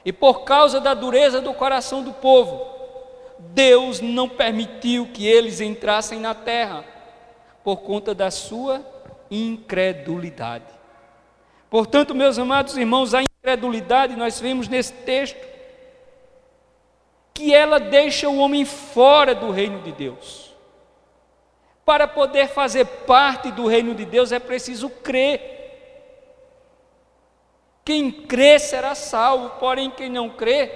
e 0.04 0.12
por 0.12 0.44
causa 0.44 0.80
da 0.80 0.94
dureza 0.94 1.40
do 1.40 1.54
coração 1.54 2.02
do 2.02 2.14
povo, 2.14 2.66
Deus 3.38 4.00
não 4.00 4.28
permitiu 4.28 5.08
que 5.14 5.28
eles 5.28 5.62
entrassem 5.62 6.20
na 6.20 6.34
terra, 6.34 6.84
por 7.64 7.78
conta 7.78 8.16
da 8.16 8.32
sua 8.32 8.82
incredulidade. 9.30 10.83
Portanto, 11.74 12.14
meus 12.14 12.38
amados 12.38 12.78
irmãos, 12.78 13.16
a 13.16 13.24
incredulidade, 13.24 14.16
nós 14.16 14.40
vemos 14.40 14.68
nesse 14.68 14.94
texto, 14.94 15.44
que 17.34 17.52
ela 17.52 17.80
deixa 17.80 18.30
o 18.30 18.38
homem 18.38 18.64
fora 18.64 19.34
do 19.34 19.50
reino 19.50 19.82
de 19.82 19.92
Deus. 19.92 20.54
Para 21.84 22.08
poder 22.08 22.50
fazer 22.50 22.86
parte 22.86 23.52
do 23.52 23.66
reino 23.66 23.96
de 23.96 24.06
Deus 24.06 24.32
é 24.32 24.38
preciso 24.38 24.88
crer. 24.88 25.42
Quem 27.84 28.12
crê 28.12 28.60
será 28.60 28.94
salvo, 28.94 29.58
porém 29.60 29.90
quem 29.90 30.12
não 30.12 30.30
crê 30.30 30.72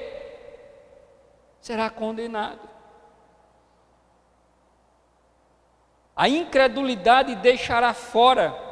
será 1.61 1.91
condenado. 1.91 2.67
A 6.15 6.27
incredulidade 6.27 7.35
deixará 7.35 7.93
fora 7.93 8.66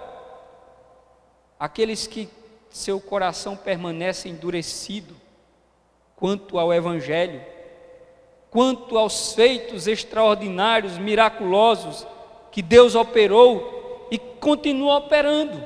aqueles 1.60 2.08
que 2.08 2.30
seu 2.70 3.00
coração 3.00 3.56
permanece 3.56 4.28
endurecido 4.28 5.16
quanto 6.16 6.60
ao 6.60 6.74
Evangelho, 6.74 7.42
quanto 8.50 8.98
aos 8.98 9.34
feitos 9.34 9.88
extraordinários, 9.88 10.98
miraculosos 10.98 12.06
que 12.52 12.62
Deus 12.62 12.96
operou 12.96 14.08
e 14.12 14.18
continua 14.18 14.98
operando. 14.98 15.62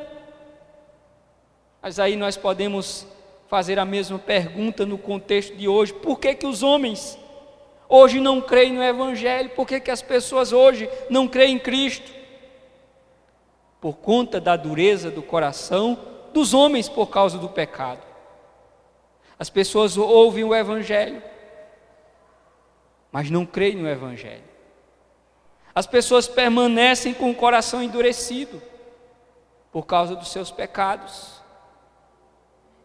Mas 1.82 2.00
aí 2.00 2.16
nós 2.16 2.36
podemos 2.36 3.06
fazer 3.48 3.80
a 3.80 3.86
mesma 3.86 4.20
pergunta 4.20 4.86
no 4.86 4.98
contexto 4.98 5.56
de 5.56 5.68
hoje: 5.68 5.94
por 5.94 6.20
que, 6.20 6.36
que 6.36 6.46
os 6.46 6.62
homens 6.64 7.18
hoje 7.88 8.20
não 8.20 8.42
creem 8.42 8.74
no 8.74 8.84
Evangelho? 8.84 9.50
Por 9.52 9.68
que, 9.68 9.80
que 9.80 9.92
as 9.92 10.02
pessoas 10.02 10.52
hoje 10.54 10.90
não 11.10 11.28
creem 11.28 11.56
em 11.56 11.60
Cristo? 11.60 12.12
Por 13.80 13.98
conta 13.98 14.40
da 14.42 14.56
dureza 14.56 15.10
do 15.10 15.22
coração 15.22 15.98
dos 16.34 16.54
homens 16.54 16.88
por 16.88 17.08
causa 17.08 17.38
do 17.38 17.50
pecado. 17.50 18.02
As 19.38 19.50
pessoas 19.50 19.98
ouvem 19.98 20.44
o 20.44 20.54
Evangelho, 20.54 21.24
mas 23.12 23.30
não 23.30 23.46
creem 23.46 23.76
no 23.76 23.88
Evangelho. 23.88 24.44
As 25.74 25.88
pessoas 25.88 26.28
permanecem 26.28 27.14
com 27.14 27.32
o 27.32 27.36
coração 27.36 27.82
endurecido 27.82 28.62
por 29.72 29.86
causa 29.86 30.16
dos 30.16 30.30
seus 30.30 30.52
pecados. 30.52 31.40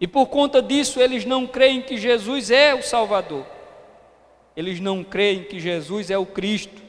E 0.01 0.07
por 0.07 0.27
conta 0.27 0.63
disso, 0.63 1.01
eles 1.01 1.25
não 1.25 1.47
creem 1.47 1.83
que 1.83 1.97
Jesus 1.97 2.51
é 2.51 2.75
o 2.75 2.83
Salvador. 2.83 3.47
Eles 4.57 4.79
não 4.79 5.03
creem 5.03 5.45
que 5.45 5.59
Jesus 5.59 6.11
é 6.11 6.19
o 6.19 6.27
Cristo. 6.27 6.83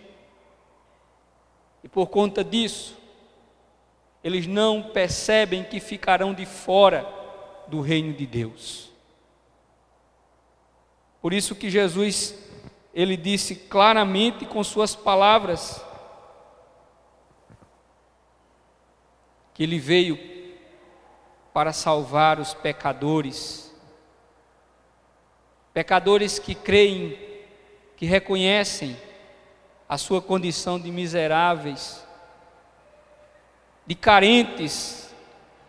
E 1.83 1.87
por 1.87 2.07
conta 2.07 2.43
disso, 2.43 2.95
eles 4.25 4.47
não 4.47 4.81
percebem 4.81 5.63
que 5.63 5.79
ficarão 5.79 6.33
de 6.33 6.47
fora 6.47 7.07
do 7.67 7.79
reino 7.79 8.11
de 8.11 8.25
Deus. 8.25 8.91
Por 11.21 11.31
isso 11.31 11.53
que 11.53 11.69
Jesus 11.69 12.33
ele 12.91 13.15
disse 13.15 13.55
claramente 13.55 14.43
com 14.43 14.63
suas 14.63 14.95
palavras 14.95 15.79
que 19.53 19.61
ele 19.61 19.77
veio 19.77 20.17
para 21.53 21.71
salvar 21.71 22.39
os 22.39 22.51
pecadores. 22.51 23.71
Pecadores 25.71 26.39
que 26.39 26.55
creem, 26.55 27.15
que 27.95 28.07
reconhecem 28.07 28.97
a 29.87 29.99
sua 29.99 30.19
condição 30.19 30.79
de 30.79 30.89
miseráveis, 30.89 32.04
de 33.85 33.95
carentes 33.95 35.13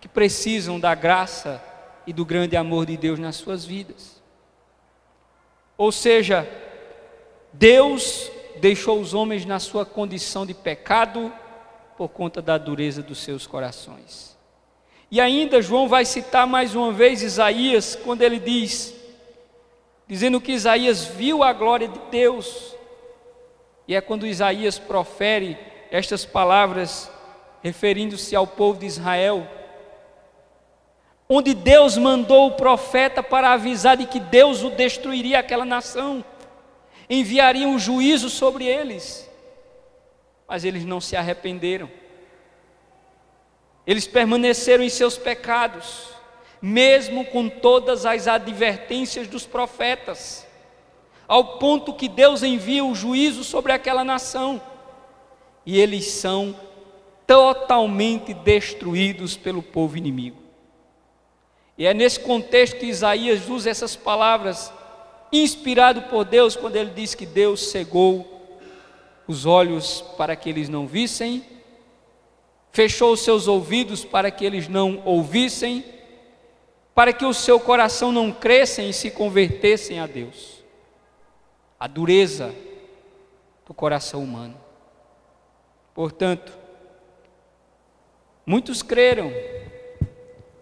que 0.00 0.08
precisam 0.08 0.80
da 0.80 0.94
graça 0.94 1.62
e 2.06 2.12
do 2.12 2.24
grande 2.24 2.56
amor 2.56 2.86
de 2.86 2.96
Deus 2.96 3.18
nas 3.18 3.36
suas 3.36 3.64
vidas. 3.64 4.22
Ou 5.76 5.92
seja, 5.92 6.48
Deus 7.52 8.30
deixou 8.60 9.00
os 9.00 9.12
homens 9.12 9.44
na 9.44 9.58
sua 9.58 9.84
condição 9.84 10.46
de 10.46 10.54
pecado 10.54 11.32
por 11.96 12.08
conta 12.08 12.40
da 12.40 12.56
dureza 12.58 13.02
dos 13.02 13.18
seus 13.18 13.46
corações. 13.46 14.36
E 15.10 15.20
ainda 15.20 15.62
João 15.62 15.88
vai 15.88 16.04
citar 16.04 16.46
mais 16.46 16.74
uma 16.74 16.92
vez 16.92 17.22
Isaías, 17.22 17.94
quando 17.96 18.22
ele 18.22 18.38
diz, 18.38 18.94
dizendo 20.06 20.40
que 20.40 20.52
Isaías 20.52 21.04
viu 21.04 21.42
a 21.42 21.52
glória 21.52 21.88
de 21.88 21.98
Deus. 22.10 22.74
E 23.86 23.94
é 23.94 24.00
quando 24.00 24.26
Isaías 24.26 24.78
profere 24.78 25.56
estas 25.90 26.24
palavras, 26.24 27.10
referindo-se 27.66 28.36
ao 28.36 28.46
povo 28.46 28.78
de 28.78 28.86
Israel, 28.86 29.44
onde 31.28 31.52
Deus 31.52 31.96
mandou 31.96 32.46
o 32.46 32.52
profeta 32.52 33.24
para 33.24 33.52
avisar 33.52 33.96
de 33.96 34.06
que 34.06 34.20
Deus 34.20 34.62
o 34.62 34.70
destruiria 34.70 35.40
aquela 35.40 35.64
nação, 35.64 36.24
enviaria 37.10 37.66
um 37.66 37.76
juízo 37.76 38.30
sobre 38.30 38.66
eles, 38.66 39.28
mas 40.46 40.64
eles 40.64 40.84
não 40.84 41.00
se 41.00 41.16
arrependeram. 41.16 41.90
Eles 43.84 44.06
permaneceram 44.06 44.84
em 44.84 44.88
seus 44.88 45.18
pecados, 45.18 46.10
mesmo 46.62 47.24
com 47.24 47.48
todas 47.48 48.06
as 48.06 48.28
advertências 48.28 49.26
dos 49.26 49.44
profetas, 49.44 50.46
ao 51.26 51.58
ponto 51.58 51.94
que 51.94 52.08
Deus 52.08 52.44
envia 52.44 52.84
o 52.84 52.94
juízo 52.94 53.42
sobre 53.42 53.72
aquela 53.72 54.04
nação, 54.04 54.62
e 55.64 55.80
eles 55.80 56.06
são 56.06 56.54
totalmente 57.26 58.32
destruídos 58.32 59.36
pelo 59.36 59.62
povo 59.62 59.96
inimigo. 59.96 60.38
E 61.76 61.86
é 61.86 61.92
nesse 61.92 62.20
contexto 62.20 62.78
que 62.78 62.86
Isaías 62.86 63.48
usa 63.48 63.68
essas 63.68 63.96
palavras, 63.96 64.72
inspirado 65.32 66.02
por 66.02 66.24
Deus, 66.24 66.56
quando 66.56 66.76
ele 66.76 66.90
diz 66.90 67.14
que 67.14 67.26
Deus 67.26 67.68
cegou 67.68 68.58
os 69.26 69.44
olhos 69.44 70.02
para 70.16 70.36
que 70.36 70.48
eles 70.48 70.68
não 70.68 70.86
vissem 70.86 71.44
fechou 72.76 73.14
os 73.14 73.20
seus 73.20 73.48
ouvidos 73.48 74.04
para 74.04 74.30
que 74.30 74.44
eles 74.44 74.68
não 74.68 75.00
ouvissem, 75.02 75.82
para 76.94 77.10
que 77.10 77.24
o 77.24 77.32
seu 77.32 77.58
coração 77.58 78.12
não 78.12 78.30
crescem 78.30 78.90
e 78.90 78.92
se 78.92 79.10
convertessem 79.10 79.98
a 79.98 80.06
Deus. 80.06 80.62
A 81.80 81.86
dureza 81.86 82.54
do 83.66 83.72
coração 83.72 84.22
humano. 84.22 84.60
Portanto, 85.94 86.52
muitos 88.46 88.82
creram, 88.82 89.30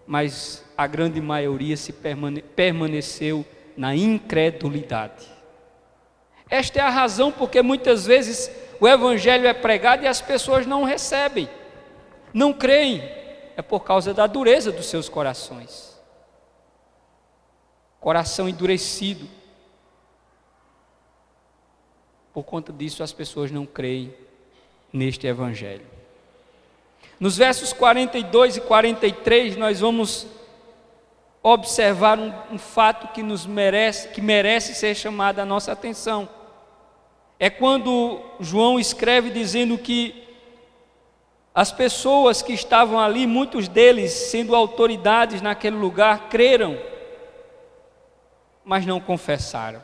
mas 0.07 0.65
a 0.77 0.87
grande 0.87 1.21
maioria 1.21 1.77
se 1.77 1.93
permane 1.93 2.43
permaneceu 2.43 3.45
na 3.77 3.95
incredulidade. 3.95 5.29
Esta 6.51 6.81
é 6.81 6.83
a 6.83 6.91
razão 6.91 7.31
porque 7.31 7.63
muitas 7.63 8.07
vezes 8.07 8.51
o 8.81 8.89
evangelho 8.89 9.47
é 9.47 9.53
pregado 9.53 10.05
e 10.05 10.09
as 10.09 10.21
pessoas 10.21 10.67
não 10.67 10.83
recebem 10.83 11.49
não 12.35 12.53
creem, 12.53 13.01
é 13.57 13.63
por 13.63 13.85
causa 13.85 14.13
da 14.13 14.27
dureza 14.27 14.73
dos 14.73 14.87
seus 14.87 15.09
corações. 15.09 15.97
Coração 18.01 18.49
endurecido. 18.49 19.29
Por 22.33 22.43
conta 22.43 22.73
disso, 22.73 23.05
as 23.05 23.13
pessoas 23.13 23.53
não 23.53 23.65
creem 23.65 24.13
neste 24.93 25.29
Evangelho. 25.29 25.87
Nos 27.19 27.37
versos 27.37 27.73
42 27.73 28.57
e 28.57 28.61
43, 28.61 29.57
nós 29.57 29.81
vamos 29.81 30.27
observar 31.43 32.19
um, 32.19 32.33
um, 32.53 32.59
fato 32.59 33.09
que 33.13 33.23
nos 33.23 33.47
merece, 33.47 34.09
que 34.09 34.21
merece 34.21 34.75
ser 34.75 34.95
chamado 34.95 35.39
a 35.39 35.45
nossa 35.45 35.73
atenção. 35.73 36.29
É 37.39 37.51
quando 37.51 38.21
João 38.41 38.81
escreve 38.81 39.31
dizendo 39.31 39.77
que 39.77 40.25
as 41.55 41.71
pessoas 41.71 42.43
que 42.43 42.53
estavam 42.53 42.99
ali, 42.99 43.27
muitos 43.27 43.69
deles 43.69 44.13
sendo 44.13 44.57
autoridades 44.57 45.41
naquele 45.41 45.77
lugar, 45.77 46.29
creram, 46.29 46.77
mas 48.65 48.85
não 48.85 48.99
confessaram. 48.99 49.81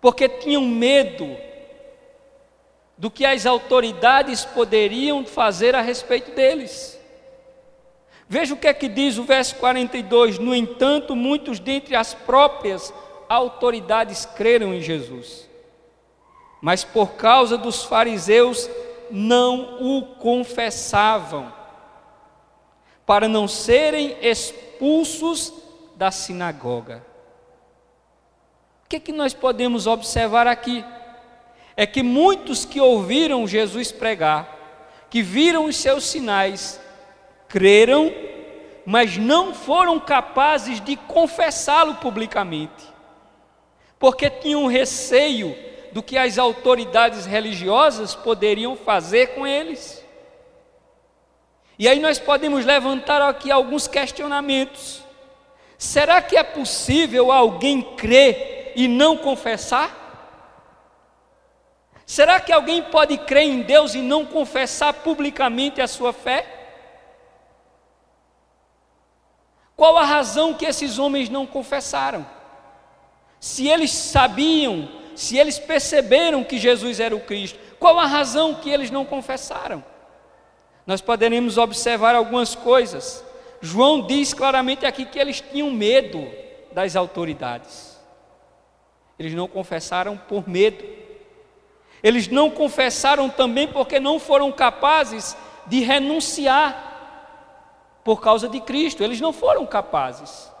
Porque 0.00 0.28
tinham 0.28 0.62
medo 0.62 1.36
do 2.96 3.10
que 3.10 3.24
as 3.24 3.44
autoridades 3.44 4.44
poderiam 4.44 5.24
fazer 5.26 5.74
a 5.74 5.80
respeito 5.80 6.32
deles. 6.32 6.98
Veja 8.28 8.54
o 8.54 8.56
que 8.56 8.66
é 8.66 8.74
que 8.74 8.88
diz 8.88 9.18
o 9.18 9.24
verso 9.24 9.56
42: 9.56 10.38
No 10.38 10.54
entanto, 10.54 11.14
muitos 11.14 11.58
dentre 11.58 11.94
as 11.94 12.14
próprias 12.14 12.92
autoridades 13.28 14.24
creram 14.24 14.72
em 14.72 14.80
Jesus, 14.80 15.48
mas 16.60 16.84
por 16.84 17.14
causa 17.14 17.58
dos 17.58 17.84
fariseus 17.84 18.68
não 19.10 19.78
o 19.80 20.02
confessavam, 20.16 21.52
para 23.04 23.28
não 23.28 23.46
serem 23.46 24.16
expulsos 24.22 25.52
da 25.96 26.10
sinagoga. 26.10 27.04
O 28.84 28.88
que, 28.88 28.96
é 28.96 29.00
que 29.00 29.12
nós 29.12 29.34
podemos 29.34 29.86
observar 29.86 30.46
aqui? 30.46 30.84
É 31.76 31.86
que 31.86 32.02
muitos 32.02 32.64
que 32.64 32.80
ouviram 32.80 33.46
Jesus 33.46 33.90
pregar, 33.90 35.06
que 35.10 35.22
viram 35.22 35.64
os 35.66 35.76
seus 35.76 36.04
sinais, 36.04 36.80
creram, 37.48 38.12
mas 38.84 39.16
não 39.16 39.54
foram 39.54 39.98
capazes 39.98 40.80
de 40.80 40.96
confessá-lo 40.96 41.94
publicamente, 41.96 42.84
porque 43.98 44.28
tinham 44.28 44.66
receio 44.66 45.56
do 45.92 46.02
que 46.02 46.18
as 46.18 46.38
autoridades 46.38 47.24
religiosas 47.24 48.14
poderiam 48.14 48.76
fazer 48.76 49.28
com 49.28 49.46
eles. 49.46 50.04
E 51.78 51.88
aí 51.88 51.98
nós 52.00 52.18
podemos 52.18 52.64
levantar 52.64 53.22
aqui 53.22 53.50
alguns 53.50 53.86
questionamentos. 53.86 55.02
Será 55.78 56.20
que 56.22 56.36
é 56.36 56.42
possível 56.42 57.32
alguém 57.32 57.82
crer 57.82 58.72
e 58.76 58.86
não 58.88 59.16
confessar? 59.16 60.03
Será 62.06 62.40
que 62.40 62.52
alguém 62.52 62.82
pode 62.82 63.16
crer 63.18 63.44
em 63.44 63.62
Deus 63.62 63.94
e 63.94 63.98
não 63.98 64.26
confessar 64.26 64.92
publicamente 64.92 65.80
a 65.80 65.88
sua 65.88 66.12
fé? 66.12 66.46
Qual 69.76 69.96
a 69.96 70.04
razão 70.04 70.54
que 70.54 70.66
esses 70.66 70.98
homens 70.98 71.28
não 71.28 71.46
confessaram? 71.46 72.26
Se 73.40 73.68
eles 73.68 73.90
sabiam 73.90 74.88
se 75.14 75.38
eles 75.38 75.58
perceberam 75.58 76.42
que 76.42 76.58
Jesus 76.58 77.00
era 77.00 77.14
o 77.14 77.20
Cristo, 77.20 77.58
qual 77.78 77.98
a 77.98 78.06
razão 78.06 78.54
que 78.54 78.70
eles 78.70 78.90
não 78.90 79.04
confessaram? 79.04 79.84
Nós 80.86 81.00
poderemos 81.00 81.56
observar 81.56 82.14
algumas 82.14 82.54
coisas. 82.54 83.24
João 83.60 84.06
diz 84.06 84.34
claramente 84.34 84.84
aqui 84.84 85.06
que 85.06 85.18
eles 85.18 85.40
tinham 85.40 85.70
medo 85.70 86.26
das 86.72 86.96
autoridades. 86.96 87.98
Eles 89.18 89.34
não 89.34 89.46
confessaram 89.46 90.16
por 90.16 90.48
medo. 90.48 90.84
Eles 92.04 92.28
não 92.28 92.50
confessaram 92.50 93.30
também 93.30 93.66
porque 93.66 93.98
não 93.98 94.20
foram 94.20 94.52
capazes 94.52 95.34
de 95.66 95.80
renunciar 95.80 96.92
por 98.04 98.20
causa 98.20 98.46
de 98.46 98.60
Cristo. 98.60 99.02
Eles 99.02 99.22
não 99.22 99.32
foram 99.32 99.64
capazes. 99.64 100.52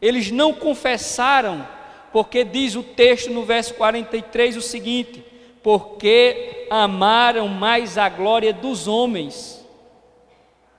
Eles 0.00 0.30
não 0.30 0.54
confessaram 0.54 1.68
porque 2.10 2.44
diz 2.44 2.74
o 2.74 2.82
texto 2.82 3.30
no 3.30 3.44
verso 3.44 3.74
43 3.74 4.56
o 4.56 4.62
seguinte: 4.62 5.22
porque 5.62 6.66
amaram 6.70 7.46
mais 7.46 7.98
a 7.98 8.08
glória 8.08 8.54
dos 8.54 8.88
homens 8.88 9.62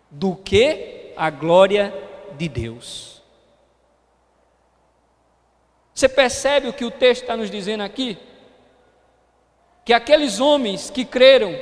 do 0.09 0.35
que 0.35 1.11
a 1.15 1.29
glória 1.29 1.93
de 2.35 2.49
Deus. 2.49 3.21
Você 5.93 6.09
percebe 6.09 6.67
o 6.67 6.73
que 6.73 6.83
o 6.83 6.89
texto 6.89 7.21
está 7.21 7.37
nos 7.37 7.51
dizendo 7.51 7.83
aqui? 7.83 8.17
Que 9.85 9.93
aqueles 9.93 10.41
homens 10.41 10.89
que 10.89 11.05
creram, 11.05 11.55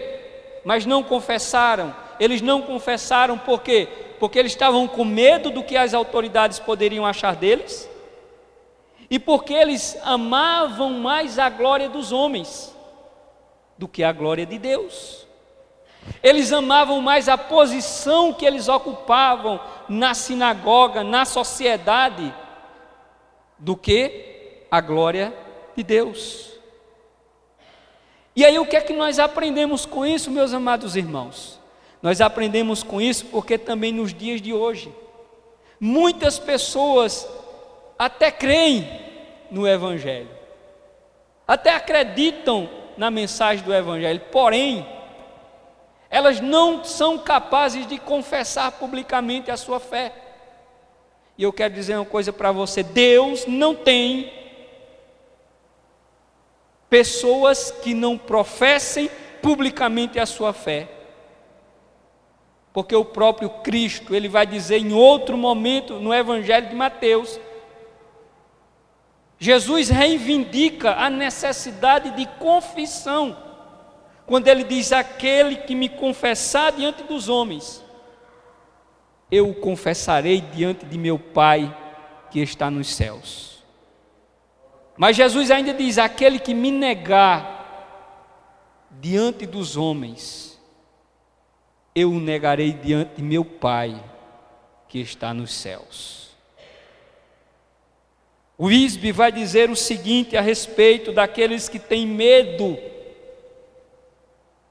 mas 0.63 0.86
não 0.86 1.03
confessaram, 1.03 1.93
eles 2.19 2.41
não 2.41 2.62
confessaram 2.62 3.38
por 3.38 3.62
quê? 3.62 3.88
Porque 4.19 4.39
eles 4.39 4.53
estavam 4.53 4.88
com 4.88 5.03
medo 5.03 5.49
do 5.49 5.62
que 5.62 5.75
as 5.75 5.93
autoridades 5.93 6.57
poderiam 6.57 7.05
achar 7.05 7.36
deles 7.36 7.89
e 9.09 9.19
porque 9.19 9.53
eles 9.53 9.97
amavam 10.03 10.91
mais 10.91 11.38
a 11.38 11.49
glória 11.49 11.89
dos 11.89 12.12
homens 12.12 12.75
do 13.77 13.88
que 13.88 14.03
a 14.03 14.12
glória 14.12 14.45
de 14.45 14.57
Deus. 14.57 15.27
Eles 16.21 16.51
amavam 16.51 17.01
mais 17.01 17.29
a 17.29 17.38
posição 17.38 18.33
que 18.33 18.45
eles 18.45 18.67
ocupavam 18.67 19.59
na 19.88 20.13
sinagoga, 20.13 21.03
na 21.03 21.25
sociedade, 21.25 22.33
do 23.59 23.75
que 23.75 24.65
a 24.71 24.81
glória 24.81 25.33
de 25.75 25.83
Deus. 25.83 26.53
E 28.36 28.43
aí 28.43 28.58
o 28.58 28.65
que 28.65 28.76
é 28.76 28.82
que 28.82 28.93
nós 28.93 29.19
aprendemos 29.19 29.86
com 29.86 30.06
isso, 30.06 30.32
meus 30.32 30.54
amados 30.54 30.96
irmãos? 30.96 31.60
Nós 32.02 32.19
aprendemos 32.19 32.84
com 32.84 33.00
isso 33.00 33.26
porque 33.28 33.58
também 33.58 33.91
nos 33.91 34.13
dias 34.13 34.41
de 34.41 34.54
hoje, 34.54 34.93
muitas 35.80 36.39
pessoas 36.39 37.28
até 37.98 38.32
creem 38.32 38.89
no 39.52 39.67
Evangelho, 39.67 40.30
até 41.48 41.76
acreditam 41.76 42.69
na 42.98 43.12
mensagem 43.12 43.63
do 43.63 43.74
Evangelho, 43.74 44.22
porém, 44.32 44.86
elas 46.10 46.39
não 46.39 46.84
são 46.84 47.17
capazes 47.17 47.88
de 47.88 47.98
confessar 47.98 48.72
publicamente 48.74 49.50
a 49.50 49.58
sua 49.58 49.80
fé. 49.80 50.13
E 51.38 51.43
eu 51.43 51.54
quero 51.54 51.74
dizer 51.74 51.96
uma 51.96 52.06
coisa 52.06 52.32
para 52.32 52.52
você: 52.52 52.84
Deus 52.84 53.46
não 53.48 53.74
tem 53.74 54.42
pessoas 56.93 57.71
que 57.71 57.95
não 57.95 58.19
professem 58.19 59.10
publicamente 59.41 60.19
a 60.19 60.27
sua 60.27 60.53
fé. 60.53 60.88
Porque 62.71 62.95
o 62.95 63.03
próprio 63.03 63.49
Cristo, 63.49 64.13
ele 64.13 64.29
vai 64.29 64.45
dizer 64.45 64.77
em 64.77 64.93
outro 64.93 65.36
momento 65.36 65.95
no 65.95 66.13
Evangelho 66.13 66.69
de 66.69 66.75
Mateus, 66.75 67.39
Jesus 69.39 69.89
reivindica 69.89 70.91
a 70.91 71.10
necessidade 71.10 72.12
de 72.12 72.27
confissão, 72.38 73.36
quando 74.27 74.47
ele 74.47 74.63
diz: 74.63 74.91
Aquele 74.91 75.56
que 75.56 75.73
me 75.73 75.89
confessar 75.89 76.73
diante 76.73 77.01
dos 77.01 77.27
homens, 77.27 77.84
eu 79.32 79.49
o 79.49 79.56
confessarei 79.56 80.41
diante 80.41 80.86
de 80.86 80.97
meu 80.99 81.17
Pai 81.17 81.75
que 82.29 82.39
está 82.39 82.69
nos 82.69 82.93
céus. 82.93 83.53
Mas 84.97 85.15
Jesus 85.15 85.49
ainda 85.49 85.73
diz: 85.73 85.97
Aquele 85.97 86.39
que 86.39 86.53
me 86.53 86.71
negar 86.71 87.53
diante 88.91 89.45
dos 89.45 89.75
homens, 89.75 90.60
eu 91.95 92.12
o 92.12 92.19
negarei 92.19 92.71
diante 92.73 93.15
de 93.15 93.23
meu 93.23 93.43
Pai 93.43 94.01
que 94.88 94.99
está 94.99 95.34
nos 95.34 95.53
céus. 95.53 96.32
O 98.58 98.69
Isbe 98.69 99.12
vai 99.12 99.32
dizer 99.32 99.69
o 99.69 99.75
seguinte 99.75 100.38
a 100.38 100.41
respeito 100.41 101.12
daqueles 101.12 101.67
que 101.67 101.79
têm 101.79 102.06
medo 102.06 102.77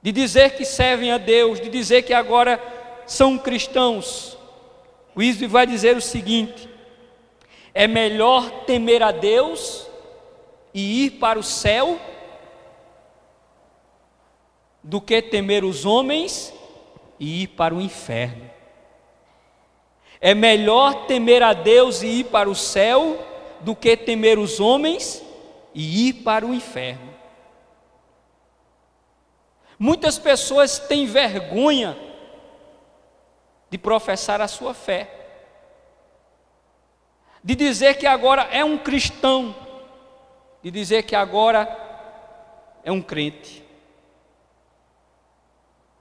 de 0.00 0.11
dizer 0.11 0.56
que 0.56 0.64
servem 0.64 1.12
a 1.12 1.18
Deus, 1.18 1.61
de 1.61 1.68
dizer 1.68 2.02
que 2.02 2.12
agora 2.12 2.61
são 3.06 3.38
cristãos. 3.38 4.37
O 5.14 5.22
Isbe 5.22 5.46
vai 5.46 5.66
dizer 5.66 5.96
o 5.96 6.00
seguinte: 6.00 6.68
é 7.74 7.87
melhor 7.87 8.64
temer 8.64 9.02
a 9.02 9.12
Deus 9.12 9.88
e 10.74 11.06
ir 11.06 11.11
para 11.12 11.38
o 11.38 11.42
céu 11.42 11.98
do 14.82 15.00
que 15.00 15.22
temer 15.22 15.64
os 15.64 15.85
homens 15.85 16.52
e 17.18 17.42
ir 17.42 17.48
para 17.48 17.74
o 17.74 17.80
inferno. 17.80 18.50
É 20.20 20.35
melhor 20.35 21.06
temer 21.06 21.42
a 21.42 21.52
Deus 21.52 22.02
e 22.02 22.20
ir 22.20 22.24
para 22.24 22.48
o 22.48 22.54
céu 22.54 23.18
do 23.61 23.76
que 23.76 23.96
temer 23.96 24.38
os 24.38 24.61
homens 24.61 25.22
e 25.74 26.08
ir 26.08 26.12
para 26.22 26.46
o 26.46 26.54
inferno. 26.54 27.12
Muitas 29.78 30.18
pessoas 30.18 30.78
têm 30.78 31.06
vergonha 31.06 31.96
de 33.68 33.78
professar 33.78 34.40
a 34.40 34.46
sua 34.46 34.74
fé, 34.74 35.11
de 37.42 37.56
dizer 37.56 37.98
que 37.98 38.06
agora 38.06 38.42
é 38.52 38.64
um 38.64 38.78
cristão, 38.78 39.54
de 40.62 40.70
dizer 40.70 41.03
que 41.03 41.16
agora 41.16 41.68
é 42.85 42.92
um 42.92 43.03
crente, 43.03 43.64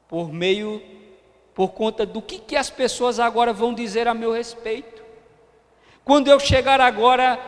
por 0.07 0.31
meio, 0.31 0.81
por 1.53 1.69
conta 1.69 2.05
do 2.05 2.21
que, 2.21 2.39
que 2.39 2.55
as 2.55 2.69
pessoas 2.69 3.19
agora 3.19 3.53
vão 3.53 3.73
dizer 3.73 4.07
a 4.07 4.13
meu 4.13 4.31
respeito. 4.31 5.01
Quando 6.03 6.27
eu 6.27 6.39
chegar 6.39 6.81
agora 6.81 7.39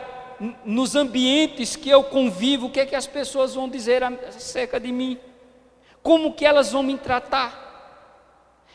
nos 0.64 0.94
ambientes 0.94 1.76
que 1.76 1.88
eu 1.88 2.02
convivo, 2.02 2.66
o 2.66 2.70
que 2.70 2.80
é 2.80 2.86
que 2.86 2.96
as 2.96 3.06
pessoas 3.06 3.54
vão 3.54 3.68
dizer 3.68 4.02
acerca 4.02 4.80
de 4.80 4.90
mim? 4.90 5.18
Como 6.02 6.32
que 6.32 6.44
elas 6.44 6.72
vão 6.72 6.82
me 6.82 6.96
tratar? 6.98 7.64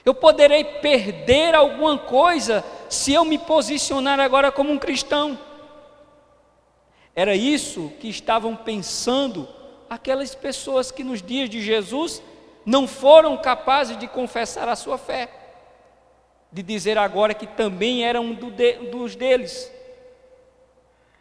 Eu 0.06 0.13
poderei 0.13 0.63
perder 0.63 1.54
alguma 1.54 1.97
coisa 1.97 2.63
se 2.89 3.13
eu 3.13 3.25
me 3.25 3.38
posicionar 3.38 4.19
agora 4.19 4.52
como 4.52 4.71
um 4.71 4.80
cristão. 4.80 5.38
Era 7.15 7.36
isso 7.36 7.91
que 8.00 8.10
estavam 8.10 8.56
pensando 8.56 9.48
aquelas 9.89 10.36
pessoas 10.36 10.91
que 10.91 11.04
nos 11.04 11.22
dias 11.22 11.50
de 11.50 11.62
Jesus 11.62 12.22
não 12.65 12.88
foram 12.88 13.38
capazes 13.38 13.98
de 13.98 14.08
confessar 14.08 14.69
a 14.69 14.76
sua 14.76 14.98
fé 14.98 15.39
de 16.52 16.63
dizer 16.63 16.98
agora 16.98 17.34
que 17.34 17.45
também 17.45 18.04
era 18.04 18.19
um 18.19 18.34
dos 18.34 19.15
deles. 19.15 19.72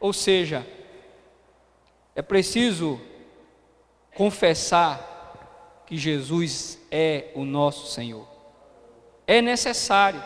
Ou 0.00 0.12
seja, 0.12 0.66
é 2.14 2.22
preciso 2.22 3.00
confessar 4.14 5.84
que 5.86 5.96
Jesus 5.96 6.78
é 6.90 7.30
o 7.34 7.44
nosso 7.44 7.92
Senhor. 7.92 8.26
É 9.26 9.42
necessário. 9.42 10.22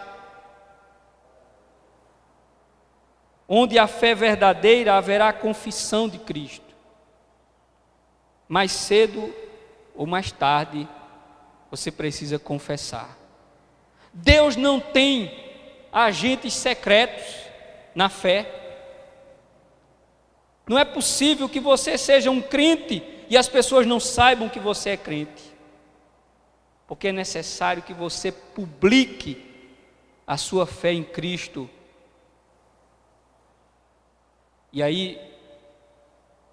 Onde 3.49 3.79
a 3.79 3.87
fé 3.87 4.15
verdadeira 4.15 4.95
haverá 4.95 5.33
confissão 5.33 6.09
de 6.09 6.19
Cristo. 6.19 6.75
Mais 8.49 8.73
cedo 8.73 9.35
ou 9.95 10.07
mais 10.07 10.33
tarde, 10.33 10.89
você 11.71 11.91
precisa 11.91 12.39
confessar. 12.39 13.19
Deus 14.13 14.57
não 14.57 14.79
tem 14.79 15.33
agentes 15.93 16.55
secretos 16.55 17.25
na 17.95 18.09
fé. 18.09 18.47
Não 20.67 20.79
é 20.79 20.85
possível 20.85 21.49
que 21.49 21.61
você 21.61 21.99
seja 21.99 22.31
um 22.31 22.41
crente 22.41 23.03
e 23.29 23.37
as 23.37 23.49
pessoas 23.49 23.87
não 23.87 23.99
saibam 23.99 24.49
que 24.49 24.61
você 24.61 24.91
é 24.91 24.97
crente. 24.97 25.53
Porque 26.87 27.09
é 27.09 27.13
necessário 27.13 27.83
que 27.83 27.95
você 27.95 28.31
publique 28.31 29.43
a 30.27 30.37
sua 30.37 30.67
fé 30.67 30.93
em 30.93 31.03
Cristo. 31.03 31.69
E 34.73 34.83
aí, 34.83 35.21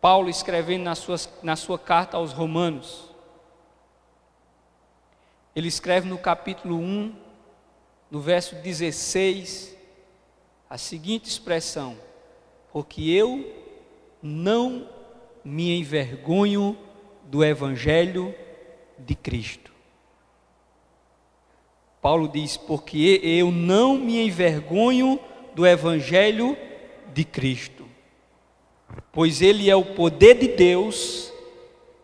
Paulo 0.01 0.29
escrevendo 0.29 0.83
na, 0.83 0.95
suas, 0.95 1.29
na 1.41 1.55
sua 1.55 1.79
carta 1.79 2.17
aos 2.17 2.33
Romanos, 2.33 3.09
ele 5.55 5.67
escreve 5.67 6.07
no 6.07 6.17
capítulo 6.17 6.75
1, 6.75 7.15
no 8.11 8.19
verso 8.19 8.55
16, 8.55 9.75
a 10.69 10.77
seguinte 10.77 11.29
expressão: 11.29 11.97
Porque 12.73 13.09
eu 13.09 13.55
não 14.21 14.87
me 15.43 15.79
envergonho 15.79 16.77
do 17.23 17.43
Evangelho 17.43 18.35
de 18.97 19.15
Cristo. 19.15 19.71
Paulo 22.01 22.27
diz: 22.27 22.57
Porque 22.57 23.19
eu 23.23 23.51
não 23.51 23.97
me 23.97 24.25
envergonho 24.25 25.19
do 25.55 25.65
Evangelho 25.65 26.57
de 27.13 27.23
Cristo, 27.23 27.78
pois 29.11 29.41
ele 29.41 29.69
é 29.69 29.75
o 29.75 29.83
poder 29.83 30.35
de 30.35 30.47
Deus 30.47 31.31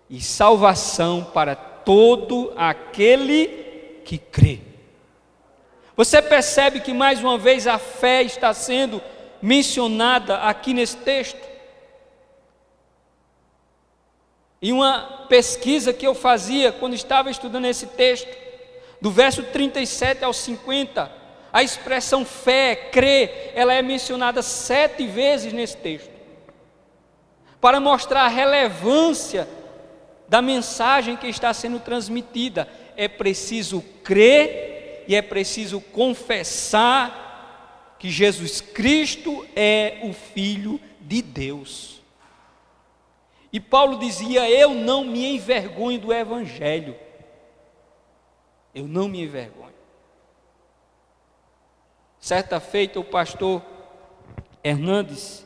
e 0.09 0.21
salvação 0.21 1.23
para 1.33 1.55
todo 1.55 2.53
aquele 2.55 3.47
que 4.03 4.17
crê. 4.17 4.59
Você 5.95 6.21
percebe 6.21 6.81
que 6.81 6.93
mais 6.93 7.21
uma 7.21 7.37
vez 7.37 7.67
a 7.67 7.77
fé 7.77 8.21
está 8.21 8.53
sendo 8.53 9.01
mencionada 9.41 10.37
aqui 10.37 10.73
nesse 10.73 10.97
texto? 10.97 11.39
Em 14.61 14.73
uma 14.73 15.25
pesquisa 15.29 15.93
que 15.93 16.05
eu 16.05 16.13
fazia 16.13 16.71
quando 16.71 16.95
estava 16.95 17.29
estudando 17.29 17.65
esse 17.65 17.87
texto, 17.87 18.35
do 18.99 19.11
verso 19.11 19.43
37 19.43 20.23
ao 20.23 20.33
50, 20.33 21.11
a 21.53 21.63
expressão 21.63 22.25
fé, 22.25 22.75
crer, 22.75 23.51
ela 23.55 23.73
é 23.73 23.81
mencionada 23.81 24.41
sete 24.41 25.05
vezes 25.05 25.53
nesse 25.53 25.77
texto, 25.77 26.09
para 27.65 27.79
mostrar 27.79 28.25
a 28.25 28.27
relevância 28.27 29.49
da 30.27 30.39
mensagem 30.39 31.17
que 31.17 31.25
está 31.25 31.51
sendo 31.51 31.79
transmitida. 31.79 32.69
É 32.95 33.07
preciso 33.07 33.81
crer 34.03 35.03
e 35.07 35.15
é 35.15 35.21
preciso 35.23 35.81
confessar 35.81 37.95
que 37.97 38.07
Jesus 38.07 38.61
Cristo 38.61 39.43
é 39.55 39.97
o 40.03 40.13
Filho 40.13 40.79
de 41.01 41.23
Deus. 41.23 42.03
E 43.51 43.59
Paulo 43.59 43.97
dizia: 43.97 44.47
Eu 44.47 44.75
não 44.75 45.03
me 45.03 45.35
envergonho 45.35 45.99
do 45.99 46.13
Evangelho. 46.13 46.95
Eu 48.75 48.87
não 48.87 49.07
me 49.07 49.23
envergonho. 49.23 49.73
Certa 52.19 52.59
feita, 52.59 52.99
o 52.99 53.03
pastor 53.03 53.59
Hernandes, 54.63 55.44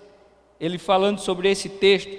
ele 0.59 0.77
falando 0.77 1.19
sobre 1.19 1.49
esse 1.49 1.69
texto, 1.69 2.11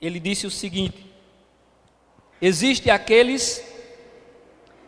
ele 0.00 0.18
disse 0.18 0.46
o 0.46 0.50
seguinte: 0.50 1.06
Existem 2.40 2.92
aqueles 2.92 3.62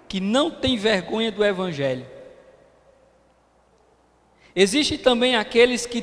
que 0.08 0.20
não 0.20 0.50
têm 0.50 0.76
vergonha 0.76 1.30
do 1.30 1.44
Evangelho. 1.44 2.06
Existem 4.54 4.98
também 4.98 5.36
aqueles 5.36 5.86
que 5.86 6.02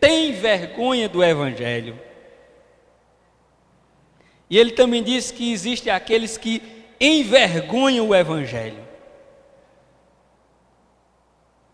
têm 0.00 0.32
vergonha 0.32 1.08
do 1.08 1.22
Evangelho. 1.22 1.98
E 4.48 4.58
ele 4.58 4.72
também 4.72 5.02
disse 5.02 5.32
que 5.32 5.52
existem 5.52 5.92
aqueles 5.92 6.36
que 6.36 6.62
envergonham 7.00 8.08
o 8.08 8.14
Evangelho. 8.14 8.85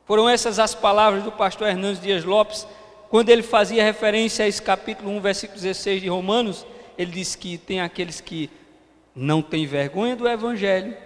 Foram 0.05 0.29
essas 0.29 0.59
as 0.59 0.75
palavras 0.75 1.23
do 1.23 1.33
pastor 1.33 1.69
Hernandes 1.69 2.03
Dias 2.03 2.25
Lopes, 2.25 2.67
quando 3.09 3.29
ele 3.29 3.43
fazia 3.43 3.85
referência 3.85 4.45
a 4.45 4.49
esse 4.49 4.61
capítulo 4.61 5.11
1, 5.11 5.21
versículo 5.21 5.61
16 5.61 6.01
de 6.01 6.09
Romanos, 6.09 6.67
ele 6.97 7.11
disse 7.11 7.37
que 7.37 7.59
tem 7.59 7.81
aqueles 7.81 8.21
que 8.21 8.51
não 9.15 9.43
têm 9.43 9.67
vergonha 9.67 10.17
do 10.17 10.29
Evangelho, 10.29 10.97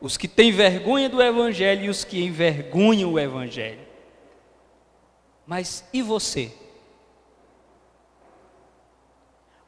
os 0.00 0.16
que 0.16 0.28
têm 0.28 0.52
vergonha 0.52 1.08
do 1.08 1.22
Evangelho 1.22 1.84
e 1.84 1.88
os 1.88 2.04
que 2.04 2.22
envergonham 2.22 3.12
o 3.12 3.18
Evangelho. 3.18 3.80
Mas 5.46 5.84
e 5.92 6.00
você? 6.00 6.52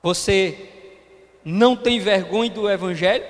Você 0.02 0.68
não 1.44 1.76
tem 1.76 1.98
vergonha 1.98 2.50
do 2.50 2.70
Evangelho? 2.70 3.24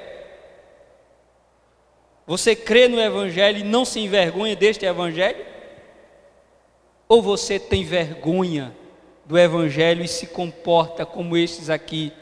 Você 2.27 2.57
crê 2.57 2.89
no 2.89 3.01
Evangelho 3.01 3.59
e 3.59 3.63
não 3.63 3.85
se 3.85 4.01
envergonha 4.01 4.57
deste 4.57 4.85
Evangelho? 4.85 5.47
Ou 7.09 7.23
você 7.23 7.59
tem 7.59 7.85
vergonha 7.85 8.77
do 9.25 9.39
Evangelho 9.39 10.03
e 10.03 10.09
se 10.09 10.27
comporta 10.27 11.07
como 11.07 11.37
estes 11.37 11.71
aqui, 11.71 12.13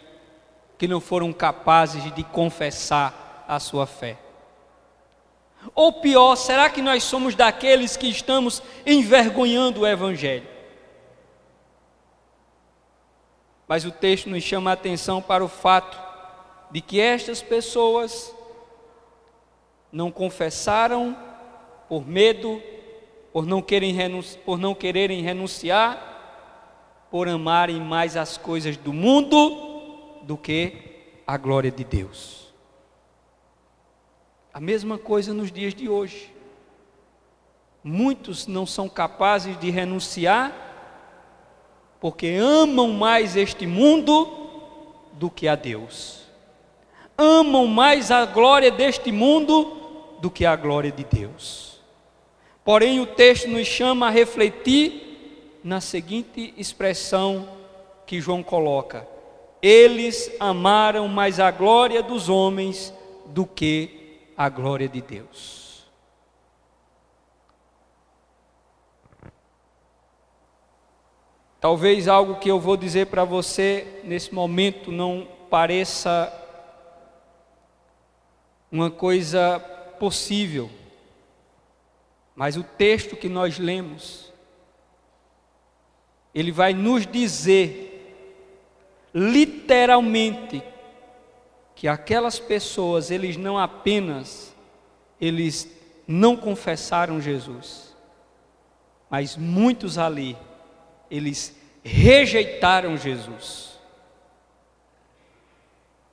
que 0.77 0.87
não 0.87 1.01
foram 1.01 1.33
capazes 1.33 2.15
de 2.15 2.23
confessar 2.23 3.45
a 3.49 3.59
sua 3.59 3.87
fé. 3.87 4.19
Ou 5.75 5.95
pior, 5.95 6.37
será 6.37 6.69
que 6.69 6.83
nós 6.83 7.03
somos 7.05 7.35
daqueles 7.35 7.97
que 7.97 8.09
estamos 8.09 8.63
envergonhando 8.85 9.81
o 9.81 9.87
Evangelho? 9.87 10.47
Mas 13.67 13.87
o 13.87 13.91
texto 13.91 14.29
nos 14.29 14.43
chama 14.43 14.69
a 14.69 14.75
atenção 14.75 15.23
para 15.23 15.43
o 15.43 15.49
fato 15.49 15.99
de 16.71 16.83
que 16.83 17.01
estas 17.01 17.41
pessoas 17.41 18.35
não 19.95 20.11
confessaram 20.11 21.17
por 21.89 22.07
medo, 22.07 22.61
por 23.33 23.47
não, 23.47 23.65
por 24.45 24.59
não 24.59 24.75
quererem 24.75 25.23
renunciar 25.23 26.11
por 27.15 27.29
amarem 27.29 27.81
mais 27.81 28.17
as 28.17 28.37
coisas 28.37 28.77
do 28.77 28.93
mundo 28.93 30.19
do 30.23 30.37
que 30.37 31.23
a 31.25 31.37
glória 31.37 31.71
de 31.71 31.85
Deus. 31.85 32.53
A 34.53 34.59
mesma 34.59 34.99
coisa 34.99 35.33
nos 35.33 35.53
dias 35.53 35.73
de 35.77 35.89
hoje. 35.89 36.35
Muitos 37.85 38.49
não 38.49 38.67
são 38.67 38.89
capazes 38.89 39.57
de 39.61 39.71
renunciar 39.71 40.53
porque 42.01 42.37
amam 42.37 42.89
mais 42.89 43.37
este 43.37 43.65
mundo 43.65 44.29
do 45.13 45.31
que 45.31 45.47
a 45.47 45.55
Deus. 45.55 46.25
Amam 47.17 47.69
mais 47.69 48.11
a 48.11 48.27
glória 48.27 48.73
deste 48.73 49.13
mundo 49.13 49.84
do 50.25 50.31
que 50.31 50.47
a 50.47 50.57
glória 50.57 50.91
de 50.91 51.05
Deus. 51.05 51.79
Porém, 52.65 52.99
o 52.99 53.05
texto 53.07 53.47
nos 53.47 53.67
chama 53.67 54.07
a 54.07 54.11
refletir 54.11 55.61
na 55.63 55.83
seguinte 55.83 56.55
expressão 56.57 57.47
que 58.07 58.23
João 58.23 58.43
coloca: 58.43 59.07
Eles 59.61 60.35
amaram 60.41 61.09
mais 61.09 61.39
a 61.39 61.51
glória 61.51 62.03
dos 62.03 62.31
homens 62.31 62.91
do 63.27 63.45
que 63.45 64.31
a 64.35 64.49
glória 64.49 64.89
de 64.89 65.03
Deus. 65.03 65.85
Talvez 71.61 72.09
algo 72.09 72.37
que 72.37 72.51
eu 72.51 72.59
vou 72.59 72.79
dizer 72.79 73.09
para 73.09 73.25
você 73.25 74.01
nesse 74.05 74.35
momento 74.35 74.91
não 74.91 75.29
pareça 75.51 76.33
uma 78.73 78.91
coisa 78.91 79.63
possível, 80.05 80.71
mas 82.37 82.59
o 82.59 82.63
texto 82.63 83.17
que 83.17 83.27
nós 83.27 83.59
lemos 83.59 84.31
ele 86.35 86.53
vai 86.53 86.75
nos 86.75 87.07
dizer 87.07 88.21
literalmente 89.15 90.63
que 91.75 91.89
aquelas 91.89 92.39
pessoas, 92.39 93.11
eles 93.11 93.39
não 93.39 93.57
apenas 93.57 94.55
eles 95.19 95.71
não 96.07 96.37
confessaram 96.37 97.19
Jesus, 97.19 97.97
mas 99.09 99.39
muitos 99.39 99.97
ali 99.97 100.37
eles 101.11 101.59
rejeitaram 101.83 102.95
Jesus. 102.99 103.79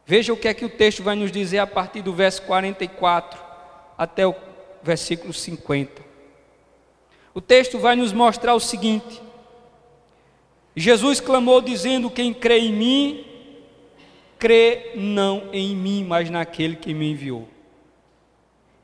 Veja 0.06 0.32
o 0.32 0.38
que 0.38 0.48
é 0.48 0.54
que 0.54 0.64
o 0.64 0.70
texto 0.70 1.04
vai 1.04 1.18
nos 1.18 1.30
dizer 1.30 1.60
a 1.60 1.68
partir 1.68 2.02
do 2.02 2.14
verso 2.14 2.42
44 2.44 3.51
até 4.02 4.26
o 4.26 4.34
versículo 4.82 5.32
50. 5.32 6.02
O 7.36 7.40
texto 7.40 7.78
vai 7.78 7.96
nos 7.96 8.12
mostrar 8.12 8.56
o 8.56 8.60
seguinte: 8.60 9.22
Jesus 10.76 11.20
clamou 11.20 11.62
dizendo: 11.62 12.10
Quem 12.10 12.34
crê 12.34 12.62
em 12.62 12.74
mim, 12.74 13.26
crê 14.40 14.94
não 14.96 15.50
em 15.54 15.76
mim, 15.76 16.04
mas 16.04 16.32
naquele 16.32 16.78
que 16.78 16.96
me 16.96 17.12
enviou. 17.12 17.48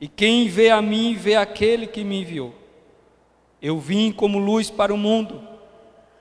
E 0.00 0.06
quem 0.06 0.46
vê 0.46 0.70
a 0.70 0.80
mim, 0.80 1.16
vê 1.16 1.34
aquele 1.34 1.88
que 1.88 2.04
me 2.04 2.20
enviou. 2.20 2.54
Eu 3.60 3.76
vim 3.80 4.12
como 4.12 4.38
luz 4.38 4.70
para 4.70 4.94
o 4.94 4.96
mundo, 4.96 5.42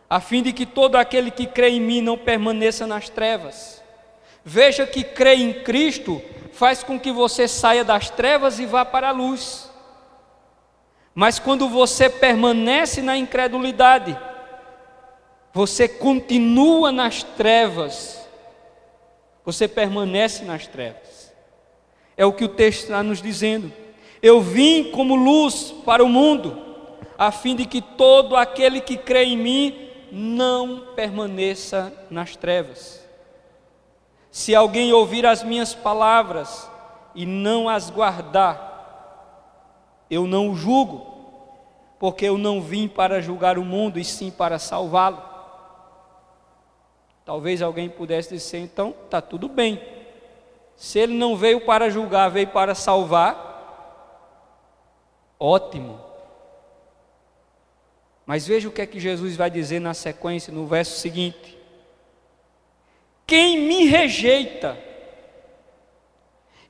a 0.10 0.20
fim 0.20 0.42
de 0.42 0.52
que 0.52 0.66
todo 0.66 0.96
aquele 0.96 1.30
que 1.30 1.46
crê 1.46 1.70
em 1.70 1.80
mim 1.80 2.02
não 2.02 2.18
permaneça 2.18 2.88
nas 2.88 3.10
trevas. 3.10 3.84
Veja 4.44 4.88
que 4.88 5.04
crer 5.04 5.40
em 5.40 5.54
Cristo 5.54 6.20
faz 6.58 6.84
com 6.84 7.00
que 7.00 7.12
você 7.12 7.48
saia 7.48 7.84
das 7.84 8.10
trevas 8.10 8.58
e 8.58 8.66
vá 8.66 8.84
para 8.84 9.10
a 9.10 9.12
luz. 9.12 9.70
Mas 11.14 11.38
quando 11.38 11.70
você 11.70 12.10
permanece 12.10 13.00
na 13.02 13.16
incredulidade, 13.16 14.18
você 15.54 15.88
continua 15.88 16.92
nas 16.92 17.22
trevas, 17.22 18.28
você 19.46 19.68
permanece 19.68 20.46
nas 20.46 20.66
trevas. 20.66 21.32
É 22.16 22.26
o 22.26 22.34
que 22.34 22.46
o 22.46 22.50
texto 22.50 22.84
está 22.84 23.04
nos 23.04 23.22
dizendo. 23.22 23.72
Eu 24.20 24.42
vim 24.42 24.90
como 24.92 25.16
luz 25.16 25.72
para 25.86 26.04
o 26.04 26.10
mundo, 26.10 26.60
a 27.16 27.32
fim 27.32 27.56
de 27.56 27.68
que 27.68 27.84
todo 27.84 28.36
aquele 28.36 28.82
que 28.82 28.98
crê 28.98 29.26
em 29.26 29.38
mim 29.38 29.90
não 30.12 30.88
permaneça 30.96 31.94
nas 32.10 32.36
trevas. 32.36 33.07
Se 34.38 34.54
alguém 34.54 34.94
ouvir 34.94 35.26
as 35.26 35.42
minhas 35.42 35.74
palavras 35.74 36.70
e 37.16 37.26
não 37.26 37.68
as 37.68 37.90
guardar, 37.90 39.26
eu 40.12 40.28
não 40.28 40.52
o 40.52 40.56
julgo, 40.56 41.26
porque 41.98 42.26
eu 42.26 42.38
não 42.38 42.62
vim 42.62 42.88
para 42.88 43.20
julgar 43.20 43.58
o 43.58 43.66
mundo, 43.66 43.98
e 43.98 44.06
sim 44.06 44.30
para 44.30 44.60
salvá-lo. 44.60 45.20
Talvez 47.26 47.64
alguém 47.64 47.90
pudesse 47.90 48.36
dizer, 48.36 48.60
então, 48.60 48.94
está 49.06 49.20
tudo 49.22 49.50
bem. 49.50 49.82
Se 50.76 51.00
ele 51.00 51.16
não 51.16 51.36
veio 51.36 51.66
para 51.66 51.90
julgar, 51.90 52.30
veio 52.30 52.50
para 52.50 52.76
salvar, 52.76 54.06
ótimo. 55.40 56.00
Mas 58.24 58.46
veja 58.46 58.70
o 58.70 58.72
que 58.72 58.84
é 58.84 58.86
que 58.86 59.00
Jesus 59.00 59.36
vai 59.36 59.50
dizer 59.50 59.80
na 59.80 59.96
sequência, 59.96 60.54
no 60.54 60.68
verso 60.68 61.00
seguinte: 61.00 61.57
Quem 63.28 63.60
me 63.60 63.86
rejeita 63.86 64.78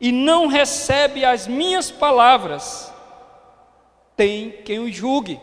e 0.02 0.12
não 0.12 0.48
recebe 0.48 1.24
as 1.24 1.48
minhas 1.48 1.92
palavras, 1.92 2.92
tem 4.16 4.52
quem 4.66 4.80
o 4.80 4.92
julgue. 4.92 5.40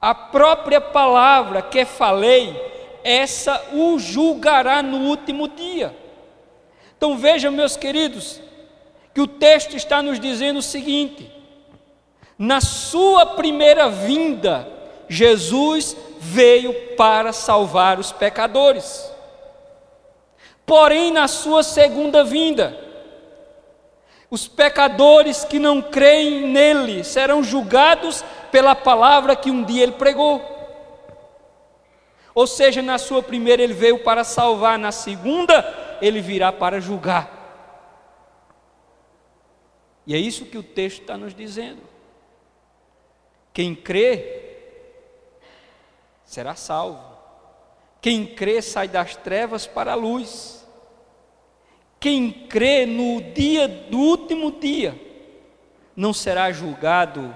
A 0.00 0.14
própria 0.14 0.80
palavra 0.80 1.60
que 1.60 1.84
falei 1.84 2.58
essa 3.04 3.62
o 3.72 3.98
julgará 3.98 4.82
no 4.82 5.08
último 5.08 5.46
dia. 5.46 5.94
Então 6.96 7.16
vejam, 7.18 7.52
meus 7.52 7.76
queridos, 7.76 8.40
que 9.14 9.20
o 9.20 9.26
texto 9.26 9.76
está 9.76 10.02
nos 10.02 10.18
dizendo 10.18 10.58
o 10.58 10.62
seguinte: 10.62 11.30
na 12.38 12.60
sua 12.60 13.26
primeira 13.26 13.90
vinda, 13.90 14.68
Jesus 15.08 15.96
veio 16.24 16.72
para 16.96 17.32
salvar 17.32 17.98
os 17.98 18.12
pecadores. 18.12 19.10
Porém, 20.64 21.10
na 21.10 21.26
sua 21.26 21.64
segunda 21.64 22.22
vinda, 22.22 22.78
os 24.30 24.46
pecadores 24.46 25.44
que 25.44 25.58
não 25.58 25.82
creem 25.82 26.46
nele 26.46 27.02
serão 27.02 27.42
julgados 27.42 28.24
pela 28.52 28.72
palavra 28.76 29.34
que 29.34 29.50
um 29.50 29.64
dia 29.64 29.82
ele 29.82 29.92
pregou. 29.92 30.40
Ou 32.32 32.46
seja, 32.46 32.80
na 32.80 32.98
sua 32.98 33.20
primeira 33.20 33.60
ele 33.60 33.74
veio 33.74 33.98
para 33.98 34.22
salvar, 34.22 34.78
na 34.78 34.92
segunda 34.92 35.98
ele 36.00 36.20
virá 36.20 36.52
para 36.52 36.80
julgar. 36.80 37.40
E 40.06 40.14
é 40.14 40.18
isso 40.18 40.46
que 40.46 40.56
o 40.56 40.62
texto 40.62 41.00
está 41.00 41.16
nos 41.16 41.34
dizendo. 41.34 41.82
Quem 43.52 43.74
crê 43.74 44.41
será 46.24 46.54
salvo. 46.54 47.12
Quem 48.00 48.26
crê 48.26 48.60
sai 48.60 48.88
das 48.88 49.14
trevas 49.16 49.66
para 49.66 49.92
a 49.92 49.96
luz. 49.96 50.66
Quem 52.00 52.30
crê 52.30 52.84
no 52.84 53.20
dia 53.20 53.68
do 53.68 53.98
último 53.98 54.50
dia 54.50 55.00
não 55.94 56.12
será 56.12 56.50
julgado 56.50 57.34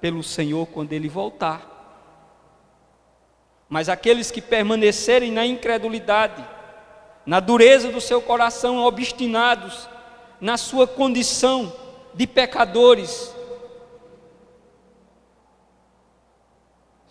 pelo 0.00 0.22
Senhor 0.22 0.66
quando 0.66 0.92
ele 0.92 1.08
voltar. 1.08 1.78
Mas 3.68 3.88
aqueles 3.88 4.30
que 4.30 4.40
permanecerem 4.40 5.32
na 5.32 5.44
incredulidade, 5.44 6.44
na 7.26 7.40
dureza 7.40 7.90
do 7.90 8.00
seu 8.00 8.22
coração, 8.22 8.78
obstinados 8.78 9.88
na 10.40 10.56
sua 10.56 10.86
condição 10.86 11.72
de 12.14 12.26
pecadores, 12.26 13.34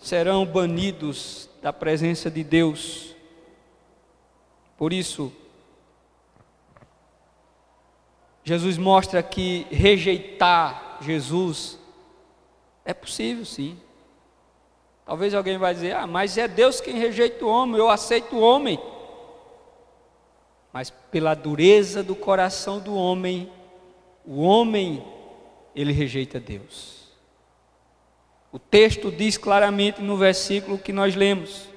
serão 0.07 0.45
banidos 0.45 1.49
da 1.61 1.73
presença 1.73 2.31
de 2.31 2.41
Deus. 2.41 3.13
Por 4.77 4.93
isso, 4.93 5.33
Jesus 8.41 8.77
mostra 8.77 9.21
que 9.21 9.67
rejeitar 9.69 10.99
Jesus 11.01 11.77
é 12.85 12.93
possível 12.93 13.43
sim. 13.43 13.77
Talvez 15.05 15.33
alguém 15.33 15.57
vai 15.57 15.73
dizer: 15.73 15.93
"Ah, 15.93 16.07
mas 16.07 16.37
é 16.37 16.47
Deus 16.47 16.79
quem 16.79 16.95
rejeita 16.95 17.43
o 17.43 17.49
homem, 17.49 17.77
eu 17.77 17.89
aceito 17.89 18.37
o 18.37 18.41
homem". 18.41 18.79
Mas 20.71 20.89
pela 20.89 21.33
dureza 21.33 22.01
do 22.01 22.15
coração 22.15 22.79
do 22.79 22.95
homem, 22.95 23.51
o 24.25 24.41
homem 24.41 25.05
ele 25.75 25.91
rejeita 25.91 26.39
Deus. 26.39 26.96
O 28.57 28.59
texto 28.59 29.11
diz 29.11 29.37
claramente 29.37 30.01
no 30.01 30.17
versículo 30.17 30.79
que 30.79 30.91
nós 30.91 31.13
lemos, 31.15 31.69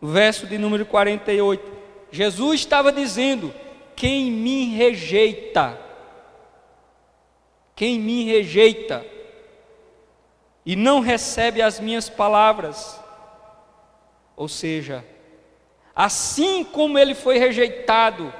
no 0.00 0.08
verso 0.08 0.48
de 0.48 0.58
número 0.58 0.84
48, 0.84 1.62
Jesus 2.10 2.58
estava 2.58 2.90
dizendo: 2.90 3.54
Quem 3.94 4.28
me 4.28 4.74
rejeita, 4.74 5.78
quem 7.76 8.00
me 8.00 8.24
rejeita 8.24 9.06
e 10.66 10.74
não 10.74 10.98
recebe 10.98 11.62
as 11.62 11.78
minhas 11.78 12.08
palavras, 12.08 12.98
ou 14.34 14.48
seja, 14.48 15.04
assim 15.94 16.64
como 16.64 16.98
ele 16.98 17.14
foi 17.14 17.38
rejeitado, 17.38 18.34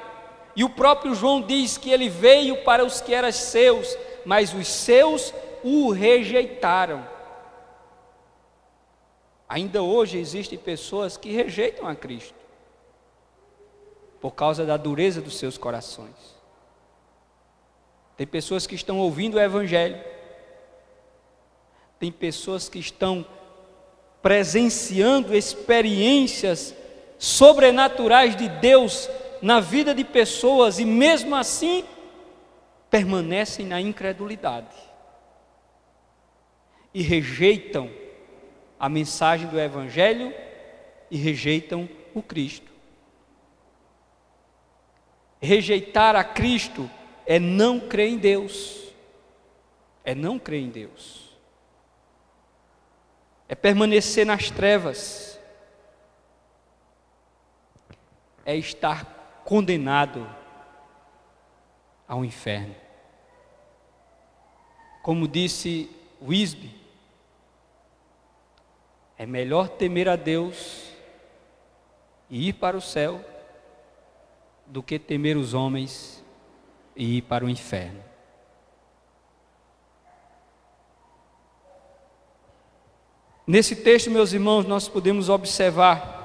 e 0.57 0.65
o 0.65 0.69
próprio 0.69 1.15
João 1.15 1.41
diz 1.41 1.79
que 1.79 1.93
ele 1.93 2.09
veio 2.09 2.57
para 2.65 2.85
os 2.85 3.01
que 3.01 3.15
eram 3.15 3.31
seus, 3.31 3.97
mas 4.25 4.53
os 4.53 4.67
seus 4.67 5.33
o 5.63 5.93
rejeitaram. 5.93 7.18
Ainda 9.49 9.83
hoje 9.83 10.19
existem 10.19 10.59
pessoas 10.59 11.17
que 11.17 11.31
rejeitam 11.31 11.87
a 11.87 11.95
Cristo 11.95 12.35
por 14.21 14.33
causa 14.33 14.67
da 14.67 14.77
dureza 14.77 15.21
dos 15.23 15.39
seus 15.39 15.57
corações. 15.57 16.37
Tem 18.17 18.27
pessoas 18.27 18.67
que 18.67 18.75
estão 18.75 18.99
ouvindo 18.99 19.37
o 19.37 19.41
Evangelho, 19.41 19.99
tem 21.99 22.13
pessoas 22.13 22.69
que 22.69 22.79
estão 22.79 23.25
presenciando 24.21 25.35
experiências 25.35 26.75
sobrenaturais 27.19 28.37
de 28.37 28.49
Deus 28.49 29.09
na 29.41 29.61
vida 29.61 29.95
de 29.95 30.05
pessoas 30.05 30.79
e 30.79 30.85
mesmo 30.85 31.35
assim 31.35 31.85
permanecem 32.91 33.65
na 33.65 33.81
incredulidade 33.81 34.77
e 36.93 37.03
rejeitam 37.03 37.91
a 38.79 38.89
mensagem 38.89 39.49
do 39.49 39.59
Evangelho 39.59 40.33
e 41.11 41.17
rejeitam 41.17 41.89
o 42.15 42.23
Cristo. 42.23 42.71
Rejeitar 45.41 46.17
a 46.17 46.25
Cristo 46.25 46.91
é 47.27 47.39
não 47.39 47.81
crer 47.81 48.11
em 48.11 48.19
Deus, 48.19 48.93
é 50.05 50.15
não 50.15 50.39
crer 50.39 50.63
em 50.63 50.71
Deus, 50.71 51.37
é 53.49 53.55
permanecer 53.55 54.27
nas 54.27 54.51
trevas, 54.51 55.39
é 58.45 58.57
estar 58.57 59.43
condenado 59.45 60.29
ao 62.07 62.25
inferno. 62.25 62.75
Como 65.03 65.29
disse 65.29 65.91
Wisby, 66.21 66.78
é 69.19 69.27
melhor 69.27 69.69
temer 69.69 70.09
a 70.09 70.15
Deus 70.15 70.93
e 72.31 72.49
ir 72.49 72.53
para 72.53 72.77
o 72.77 72.81
céu 72.81 73.21
do 74.65 74.81
que 74.81 74.97
temer 74.97 75.37
os 75.37 75.55
homens 75.55 76.25
e 76.95 77.19
ir 77.19 77.23
para 77.23 77.45
o 77.45 77.51
inferno. 77.51 78.01
Nesse 83.45 83.75
texto, 83.75 84.11
meus 84.11 84.33
irmãos, 84.33 84.67
nós 84.67 84.89
podemos 84.89 85.29
observar 85.29 86.17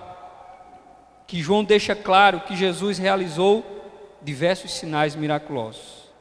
que 1.25 1.41
João 1.41 1.63
deixa 1.63 1.95
claro 1.95 2.41
que 2.41 2.55
Jesus 2.55 2.99
realizou 2.99 3.65
diversos 4.21 4.73
sinais 4.73 5.15
miraculosos. 5.15 6.11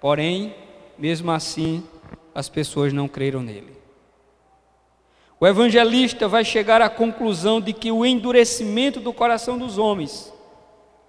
Porém, 0.00 0.54
mesmo 0.96 1.32
assim, 1.32 1.88
as 2.34 2.48
pessoas 2.48 2.92
não 2.92 3.08
creram 3.08 3.40
nele. 3.42 3.81
O 5.42 5.46
evangelista 5.48 6.28
vai 6.28 6.44
chegar 6.44 6.80
à 6.80 6.88
conclusão 6.88 7.60
de 7.60 7.72
que 7.72 7.90
o 7.90 8.06
endurecimento 8.06 9.00
do 9.00 9.12
coração 9.12 9.58
dos 9.58 9.76
homens, 9.76 10.32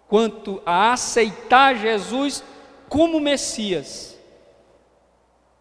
quanto 0.07 0.59
a 0.65 0.91
aceitar 0.91 1.75
Jesus 1.75 2.43
como 2.89 3.19
Messias, 3.19 4.17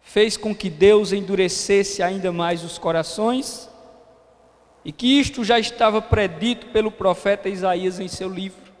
fez 0.01 0.35
com 0.35 0.55
que 0.55 0.71
Deus 0.71 1.13
endurecesse 1.13 2.01
ainda 2.01 2.31
mais 2.31 2.63
os 2.63 2.79
corações, 2.79 3.69
e 4.83 4.91
que 4.91 5.19
isto 5.19 5.43
já 5.43 5.59
estava 5.59 6.01
predito 6.01 6.65
pelo 6.69 6.89
profeta 6.89 7.47
Isaías 7.49 7.99
em 7.99 8.07
seu 8.07 8.27
livro. 8.27 8.73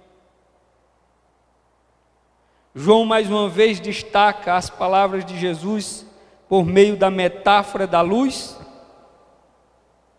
João 2.73 3.05
mais 3.05 3.29
uma 3.29 3.47
vez 3.47 3.79
destaca 3.79 4.55
as 4.55 4.71
palavras 4.71 5.23
de 5.23 5.37
Jesus 5.37 6.03
por 6.49 6.65
meio 6.65 6.97
da 6.97 7.11
metáfora 7.11 7.85
da 7.85 8.01
luz 8.01 8.57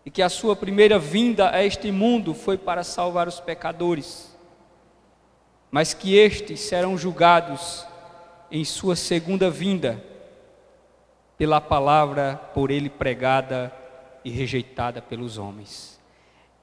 e 0.05 0.11
que 0.11 0.21
a 0.21 0.29
sua 0.29 0.55
primeira 0.55 0.99
vinda 0.99 1.49
a 1.49 1.63
este 1.63 1.91
mundo 1.91 2.35
foi 2.35 2.57
para 2.57 2.83
salvar 2.83 3.27
os 3.27 3.39
pecadores, 3.39 4.37
mas 5.71 5.93
que 5.95 6.15
estes 6.15 6.59
serão 6.59 6.95
julgados 6.95 7.85
em 8.51 8.63
sua 8.63 8.95
segunda 8.95 9.49
vinda 9.49 10.01
pela 11.37 11.59
palavra 11.59 12.39
por 12.53 12.69
ele 12.69 12.89
pregada 12.89 13.73
e 14.23 14.29
rejeitada 14.29 15.01
pelos 15.01 15.39
homens. 15.39 15.99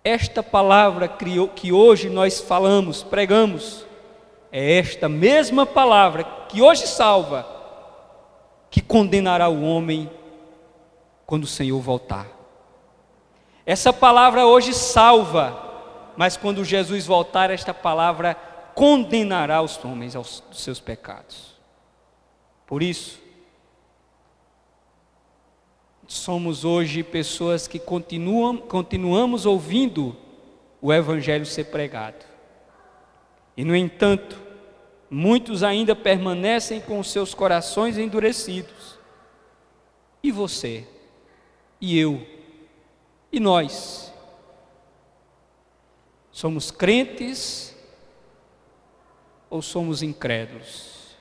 Esta 0.04 0.42
palavra 0.42 1.08
que 1.08 1.72
hoje 1.72 2.08
nós 2.08 2.40
falamos, 2.40 3.02
pregamos, 3.02 3.84
é 4.50 4.78
esta 4.78 5.08
mesma 5.08 5.66
palavra 5.66 6.24
que 6.48 6.62
hoje 6.62 6.86
salva, 6.86 7.46
que 8.70 8.80
condenará 8.80 9.48
o 9.48 9.62
homem 9.62 10.08
quando 11.26 11.44
o 11.44 11.48
Senhor 11.48 11.80
voltar. 11.80 12.41
Essa 13.64 13.92
palavra 13.92 14.46
hoje 14.46 14.74
salva, 14.74 16.12
mas 16.16 16.36
quando 16.36 16.64
Jesus 16.64 17.06
voltar, 17.06 17.50
esta 17.50 17.72
palavra 17.72 18.34
condenará 18.74 19.62
os 19.62 19.82
homens 19.84 20.16
aos 20.16 20.42
seus 20.52 20.80
pecados. 20.80 21.52
Por 22.66 22.82
isso, 22.82 23.20
somos 26.08 26.64
hoje 26.64 27.02
pessoas 27.02 27.68
que 27.68 27.78
continuam, 27.78 28.56
continuamos 28.56 29.46
ouvindo 29.46 30.16
o 30.80 30.92
Evangelho 30.92 31.46
ser 31.46 31.64
pregado. 31.64 32.24
E, 33.56 33.64
no 33.64 33.76
entanto, 33.76 34.40
muitos 35.08 35.62
ainda 35.62 35.94
permanecem 35.94 36.80
com 36.80 37.02
seus 37.02 37.34
corações 37.34 37.98
endurecidos. 37.98 38.98
E 40.22 40.32
você? 40.32 40.86
E 41.80 41.98
eu? 41.98 42.31
E 43.32 43.40
nós? 43.40 44.12
Somos 46.30 46.70
crentes 46.70 47.74
ou 49.48 49.62
somos 49.62 50.02
incrédulos? 50.02 51.16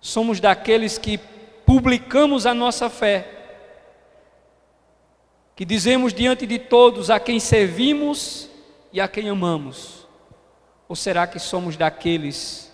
Somos 0.00 0.40
daqueles 0.40 0.98
que 0.98 1.18
publicamos 1.64 2.46
a 2.46 2.54
nossa 2.54 2.90
fé, 2.90 3.34
que 5.54 5.64
dizemos 5.64 6.12
diante 6.12 6.46
de 6.46 6.58
todos 6.58 7.10
a 7.10 7.20
quem 7.20 7.38
servimos 7.38 8.48
e 8.92 9.00
a 9.00 9.06
quem 9.06 9.28
amamos? 9.28 10.06
Ou 10.88 10.96
será 10.96 11.26
que 11.26 11.38
somos 11.38 11.76
daqueles 11.76 12.72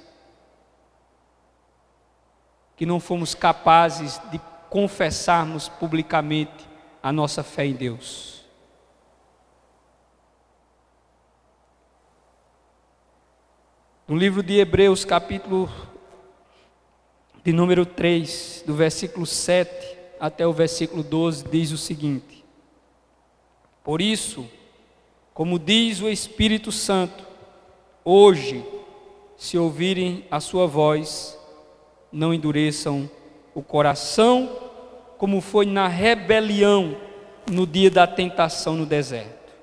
que 2.76 2.86
não 2.86 3.00
fomos 3.00 3.34
capazes 3.34 4.18
de 4.30 4.40
confessarmos 4.68 5.68
publicamente 5.68 6.73
a 7.04 7.12
nossa 7.12 7.42
fé 7.42 7.66
em 7.66 7.74
Deus? 7.74 8.42
No 14.08 14.16
livro 14.16 14.42
de 14.42 14.58
Hebreus, 14.58 15.04
capítulo 15.04 15.70
de 17.44 17.52
número 17.52 17.84
3, 17.84 18.64
do 18.66 18.74
versículo 18.74 19.26
7 19.26 19.98
até 20.18 20.46
o 20.46 20.52
versículo 20.54 21.02
12, 21.02 21.44
diz 21.50 21.72
o 21.72 21.76
seguinte: 21.76 22.42
por 23.82 24.00
isso, 24.00 24.48
como 25.34 25.58
diz 25.58 26.00
o 26.00 26.08
Espírito 26.08 26.72
Santo, 26.72 27.22
hoje, 28.02 28.64
se 29.36 29.58
ouvirem 29.58 30.24
a 30.30 30.40
sua 30.40 30.66
voz, 30.66 31.38
não 32.10 32.32
endureçam 32.32 33.10
o 33.54 33.62
coração, 33.62 34.63
como 35.24 35.40
foi 35.40 35.64
na 35.64 35.88
rebelião 35.88 36.94
no 37.50 37.66
dia 37.66 37.90
da 37.90 38.06
tentação 38.06 38.74
no 38.74 38.84
deserto, 38.84 39.54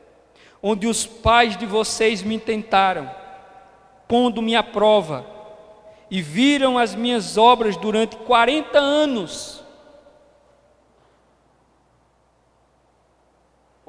onde 0.59 0.87
os 0.87 1.05
pais 1.05 1.55
de 1.55 1.67
vocês 1.67 2.23
me 2.23 2.39
tentaram, 2.39 3.07
pondo-me 4.07 4.55
à 4.55 4.63
prova, 4.63 5.23
e 6.09 6.19
viram 6.19 6.79
as 6.79 6.95
minhas 6.95 7.37
obras 7.37 7.77
durante 7.77 8.15
40 8.15 8.79
anos 8.79 9.61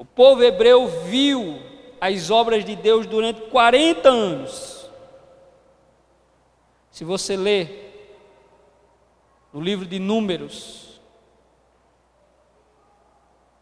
O 0.03 0.05
povo 0.05 0.43
hebreu 0.43 0.85
viu 1.05 1.61
as 2.01 2.29
obras 2.29 2.65
de 2.65 2.75
Deus 2.75 3.07
durante 3.07 3.39
40 3.43 4.09
anos. 4.09 4.85
Se 6.91 7.05
você 7.05 7.37
ler 7.37 8.19
no 9.53 9.61
livro 9.61 9.85
de 9.85 9.99
Números, 9.99 10.82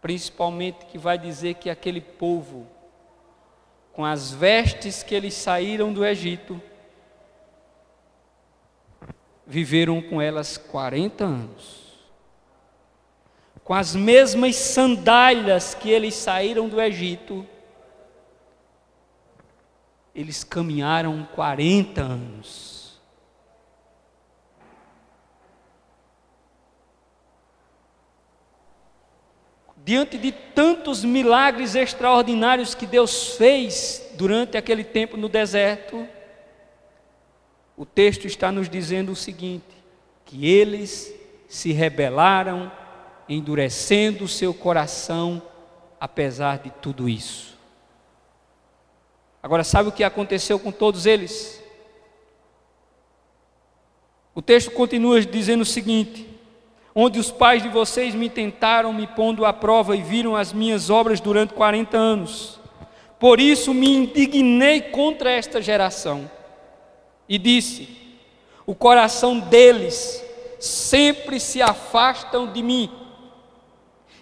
principalmente 0.01 0.85
que 0.85 0.97
vai 0.97 1.17
dizer 1.17 1.55
que 1.55 1.69
aquele 1.69 2.01
povo, 2.01 2.67
com 3.93 4.03
as 4.03 4.31
vestes 4.31 5.03
que 5.03 5.13
eles 5.13 5.33
saíram 5.33 5.93
do 5.93 6.05
Egito, 6.05 6.61
viveram 9.45 10.01
com 10.01 10.21
elas 10.21 10.57
40 10.57 11.23
anos 11.23 11.81
com 13.63 13.75
as 13.75 13.95
mesmas 13.95 14.55
sandálias 14.55 15.73
que 15.73 15.89
eles 15.89 16.15
saíram 16.15 16.67
do 16.67 16.81
Egito, 16.81 17.47
eles 20.13 20.43
caminharam 20.43 21.25
40 21.33 22.01
anos. 22.01 22.70
Diante 29.91 30.17
de 30.17 30.31
tantos 30.31 31.03
milagres 31.03 31.75
extraordinários 31.75 32.73
que 32.73 32.85
Deus 32.85 33.35
fez 33.35 34.01
durante 34.13 34.55
aquele 34.55 34.85
tempo 34.85 35.17
no 35.17 35.27
deserto, 35.27 36.07
o 37.75 37.85
texto 37.85 38.25
está 38.25 38.53
nos 38.53 38.69
dizendo 38.69 39.11
o 39.11 39.17
seguinte: 39.17 39.75
que 40.23 40.49
eles 40.49 41.13
se 41.45 41.73
rebelaram 41.73 42.71
endurecendo 43.27 44.23
o 44.23 44.29
seu 44.29 44.53
coração, 44.53 45.41
apesar 45.99 46.59
de 46.59 46.69
tudo 46.69 47.09
isso. 47.09 47.59
Agora, 49.43 49.65
sabe 49.65 49.89
o 49.89 49.91
que 49.91 50.05
aconteceu 50.05 50.57
com 50.57 50.71
todos 50.71 51.05
eles? 51.05 51.61
O 54.33 54.41
texto 54.41 54.71
continua 54.71 55.19
dizendo 55.19 55.63
o 55.63 55.65
seguinte: 55.65 56.30
onde 56.93 57.19
os 57.19 57.31
pais 57.31 57.63
de 57.63 57.69
vocês 57.69 58.13
me 58.13 58.29
tentaram, 58.29 58.91
me 58.93 59.07
pondo 59.07 59.45
à 59.45 59.53
prova 59.53 59.95
e 59.95 60.01
viram 60.01 60.35
as 60.35 60.51
minhas 60.51 60.89
obras 60.89 61.19
durante 61.19 61.53
40 61.53 61.97
anos. 61.97 62.59
Por 63.19 63.39
isso 63.39 63.73
me 63.73 63.87
indignei 63.87 64.81
contra 64.81 65.29
esta 65.31 65.61
geração 65.61 66.29
e 67.29 67.37
disse: 67.37 67.87
o 68.65 68.75
coração 68.75 69.39
deles 69.39 70.23
sempre 70.59 71.39
se 71.39 71.61
afastam 71.61 72.51
de 72.51 72.61
mim 72.61 72.89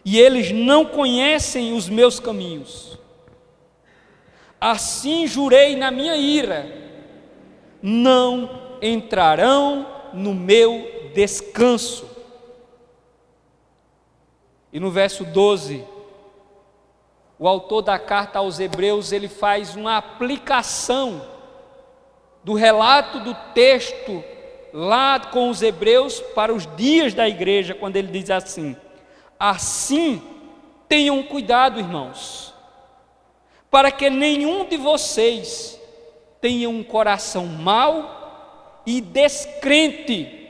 e 0.03 0.19
eles 0.19 0.51
não 0.51 0.85
conhecem 0.85 1.73
os 1.73 1.87
meus 1.87 2.19
caminhos. 2.19 2.97
Assim 4.59 5.27
jurei 5.27 5.75
na 5.75 5.91
minha 5.91 6.15
ira: 6.15 6.67
não 7.81 8.77
entrarão 8.81 9.85
no 10.13 10.33
meu 10.33 11.11
descanso. 11.13 12.08
E 14.71 14.79
no 14.79 14.91
verso 14.91 15.23
12, 15.25 15.83
o 17.37 17.47
autor 17.47 17.81
da 17.81 17.97
carta 17.97 18.39
aos 18.39 18.59
Hebreus, 18.59 19.11
ele 19.11 19.27
faz 19.27 19.75
uma 19.75 19.97
aplicação 19.97 21.25
do 22.43 22.53
relato 22.53 23.19
do 23.19 23.33
texto 23.53 24.23
lá 24.73 25.19
com 25.19 25.49
os 25.49 25.61
Hebreus 25.61 26.19
para 26.19 26.53
os 26.53 26.67
dias 26.75 27.13
da 27.13 27.27
igreja, 27.27 27.73
quando 27.73 27.95
ele 27.95 28.07
diz 28.09 28.29
assim: 28.29 28.75
Assim, 29.39 30.21
tenham 30.87 31.23
cuidado, 31.23 31.79
irmãos, 31.79 32.53
para 33.71 33.91
que 33.91 34.09
nenhum 34.09 34.65
de 34.65 34.77
vocês 34.77 35.79
tenha 36.41 36.69
um 36.69 36.83
coração 36.83 37.45
mau 37.45 38.81
e 38.85 39.01
descrente, 39.01 40.47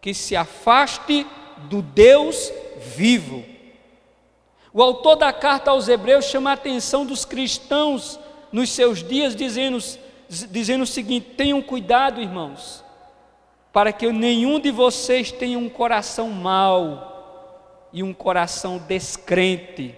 que 0.00 0.12
se 0.14 0.34
afaste 0.34 1.26
do 1.68 1.80
Deus 1.80 2.52
vivo. 2.96 3.44
O 4.72 4.82
autor 4.82 5.16
da 5.16 5.32
carta 5.32 5.70
aos 5.70 5.88
Hebreus 5.88 6.24
chama 6.24 6.50
a 6.50 6.54
atenção 6.54 7.04
dos 7.04 7.24
cristãos 7.24 8.18
nos 8.50 8.70
seus 8.70 9.02
dias, 9.02 9.34
dizendo, 9.36 9.78
dizendo 10.28 10.82
o 10.82 10.86
seguinte: 10.86 11.34
tenham 11.36 11.60
cuidado, 11.62 12.20
irmãos, 12.20 12.84
para 13.72 13.92
que 13.92 14.10
nenhum 14.10 14.58
de 14.58 14.70
vocês 14.70 15.30
tenha 15.30 15.58
um 15.58 15.68
coração 15.68 16.30
mau 16.30 17.88
e 17.92 18.02
um 18.02 18.12
coração 18.12 18.78
descrente 18.78 19.94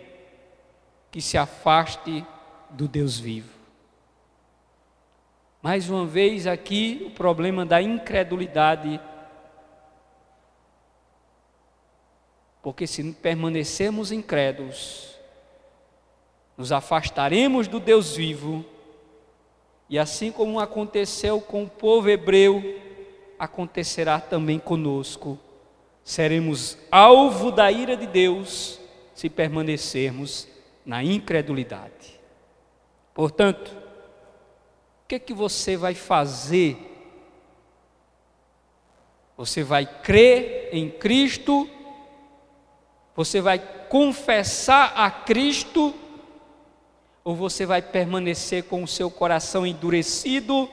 que 1.10 1.20
se 1.20 1.38
afaste 1.38 2.24
do 2.70 2.88
Deus 2.88 3.18
vivo. 3.18 3.54
Mais 5.62 5.88
uma 5.88 6.04
vez 6.04 6.46
aqui 6.46 7.02
o 7.06 7.10
problema 7.10 7.64
da 7.64 7.80
incredulidade. 7.80 9.00
Porque 12.64 12.84
se 12.84 13.12
permanecermos 13.12 14.10
incrédulos, 14.10 15.16
nos 16.56 16.72
afastaremos 16.72 17.68
do 17.68 17.78
Deus 17.78 18.16
vivo, 18.16 18.64
e 19.88 19.96
assim 20.00 20.32
como 20.32 20.58
aconteceu 20.58 21.40
com 21.40 21.62
o 21.62 21.68
povo 21.70 22.10
hebreu, 22.10 22.80
acontecerá 23.38 24.18
também 24.18 24.58
conosco 24.58 25.38
seremos 26.04 26.76
alvo 26.92 27.50
da 27.50 27.72
ira 27.72 27.96
de 27.96 28.06
Deus 28.06 28.78
se 29.14 29.30
permanecermos 29.30 30.46
na 30.84 31.02
incredulidade. 31.02 32.20
Portanto, 33.14 33.74
o 35.02 35.08
que 35.08 35.14
é 35.14 35.18
que 35.18 35.32
você 35.32 35.76
vai 35.76 35.94
fazer? 35.94 36.76
Você 39.36 39.62
vai 39.62 39.86
crer 39.86 40.68
em 40.72 40.90
Cristo? 40.90 41.68
Você 43.16 43.40
vai 43.40 43.58
confessar 43.58 44.92
a 44.96 45.10
Cristo? 45.10 45.94
Ou 47.22 47.34
você 47.34 47.64
vai 47.64 47.80
permanecer 47.80 48.64
com 48.64 48.82
o 48.82 48.88
seu 48.88 49.10
coração 49.10 49.66
endurecido, 49.66 50.68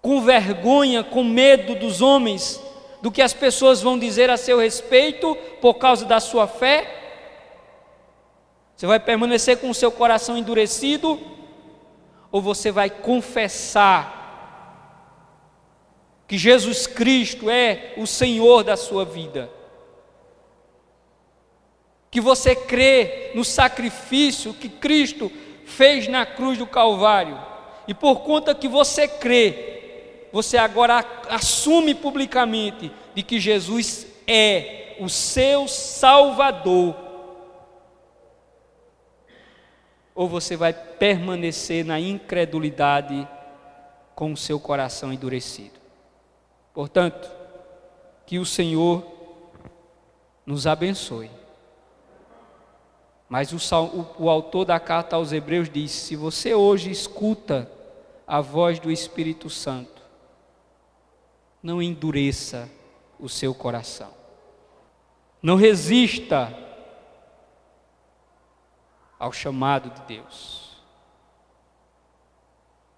com 0.00 0.22
vergonha, 0.22 1.04
com 1.04 1.22
medo 1.22 1.74
dos 1.74 2.00
homens 2.00 2.60
do 3.02 3.10
que 3.10 3.20
as 3.20 3.34
pessoas 3.34 3.82
vão 3.82 3.98
dizer 3.98 4.30
a 4.30 4.36
seu 4.36 4.58
respeito 4.58 5.36
por 5.60 5.74
causa 5.74 6.06
da 6.06 6.20
sua 6.20 6.46
fé? 6.46 7.00
Você 8.76 8.86
vai 8.86 8.98
permanecer 8.98 9.58
com 9.58 9.70
o 9.70 9.74
seu 9.74 9.92
coração 9.92 10.36
endurecido? 10.38 11.20
Ou 12.30 12.40
você 12.40 12.70
vai 12.70 12.88
confessar 12.88 14.20
que 16.26 16.38
Jesus 16.38 16.86
Cristo 16.86 17.50
é 17.50 17.92
o 17.96 18.06
Senhor 18.06 18.64
da 18.64 18.76
sua 18.76 19.04
vida? 19.04 19.50
que 22.12 22.20
você 22.20 22.54
crê 22.54 23.32
no 23.34 23.42
sacrifício 23.42 24.52
que 24.52 24.68
Cristo 24.68 25.32
fez 25.64 26.06
na 26.06 26.26
cruz 26.26 26.58
do 26.58 26.66
Calvário, 26.66 27.40
e 27.88 27.94
por 27.94 28.20
conta 28.20 28.54
que 28.54 28.68
você 28.68 29.08
crê, 29.08 30.28
você 30.30 30.58
agora 30.58 31.04
assume 31.30 31.94
publicamente 31.94 32.92
de 33.14 33.22
que 33.22 33.40
Jesus 33.40 34.06
é 34.26 34.94
o 35.00 35.08
seu 35.08 35.66
Salvador. 35.66 36.94
Ou 40.14 40.28
você 40.28 40.54
vai 40.54 40.74
permanecer 40.74 41.82
na 41.82 41.98
incredulidade 41.98 43.26
com 44.14 44.32
o 44.32 44.36
seu 44.36 44.60
coração 44.60 45.10
endurecido. 45.10 45.80
Portanto, 46.74 47.30
que 48.26 48.38
o 48.38 48.44
Senhor 48.44 49.02
nos 50.44 50.66
abençoe. 50.66 51.41
Mas 53.32 53.50
o, 53.50 53.76
o, 53.86 54.24
o, 54.24 54.28
autor 54.28 54.66
da 54.66 54.78
carta 54.78 55.16
aos 55.16 55.32
Hebreus 55.32 55.70
diz: 55.70 55.90
se 55.90 56.14
você 56.14 56.52
hoje 56.52 56.90
escuta 56.90 57.66
a 58.26 58.42
voz 58.42 58.78
do 58.78 58.92
Espírito 58.92 59.48
Santo, 59.48 60.02
não 61.62 61.80
endureça 61.80 62.68
o 63.18 63.30
seu 63.30 63.54
coração. 63.54 64.10
Não 65.42 65.56
resista 65.56 66.54
ao 69.18 69.32
chamado 69.32 69.88
de 69.88 70.02
Deus. 70.02 70.76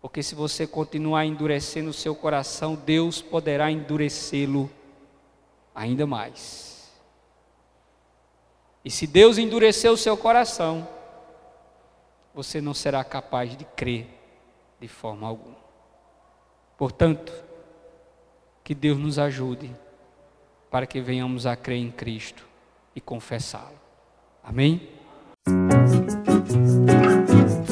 Porque 0.02 0.20
se 0.20 0.34
você 0.34 0.66
continuar 0.66 1.26
endurecendo 1.26 1.90
o 1.90 1.94
seu 1.94 2.12
coração, 2.12 2.74
Deus 2.74 3.22
poderá 3.22 3.70
endurecê-lo 3.70 4.68
ainda 5.72 6.08
mais. 6.08 6.63
E 8.84 8.90
se 8.90 9.06
Deus 9.06 9.38
endurecer 9.38 9.90
o 9.90 9.96
seu 9.96 10.16
coração, 10.16 10.86
você 12.34 12.60
não 12.60 12.74
será 12.74 13.02
capaz 13.02 13.56
de 13.56 13.64
crer 13.64 14.06
de 14.80 14.88
forma 14.88 15.26
alguma. 15.26 15.56
Portanto, 16.76 17.32
que 18.62 18.74
Deus 18.74 18.98
nos 18.98 19.18
ajude 19.18 19.70
para 20.70 20.86
que 20.86 21.00
venhamos 21.00 21.46
a 21.46 21.54
crer 21.54 21.78
em 21.78 21.90
Cristo 21.90 22.46
e 22.94 23.00
confessá-lo. 23.00 23.78
Amém? 24.42 24.93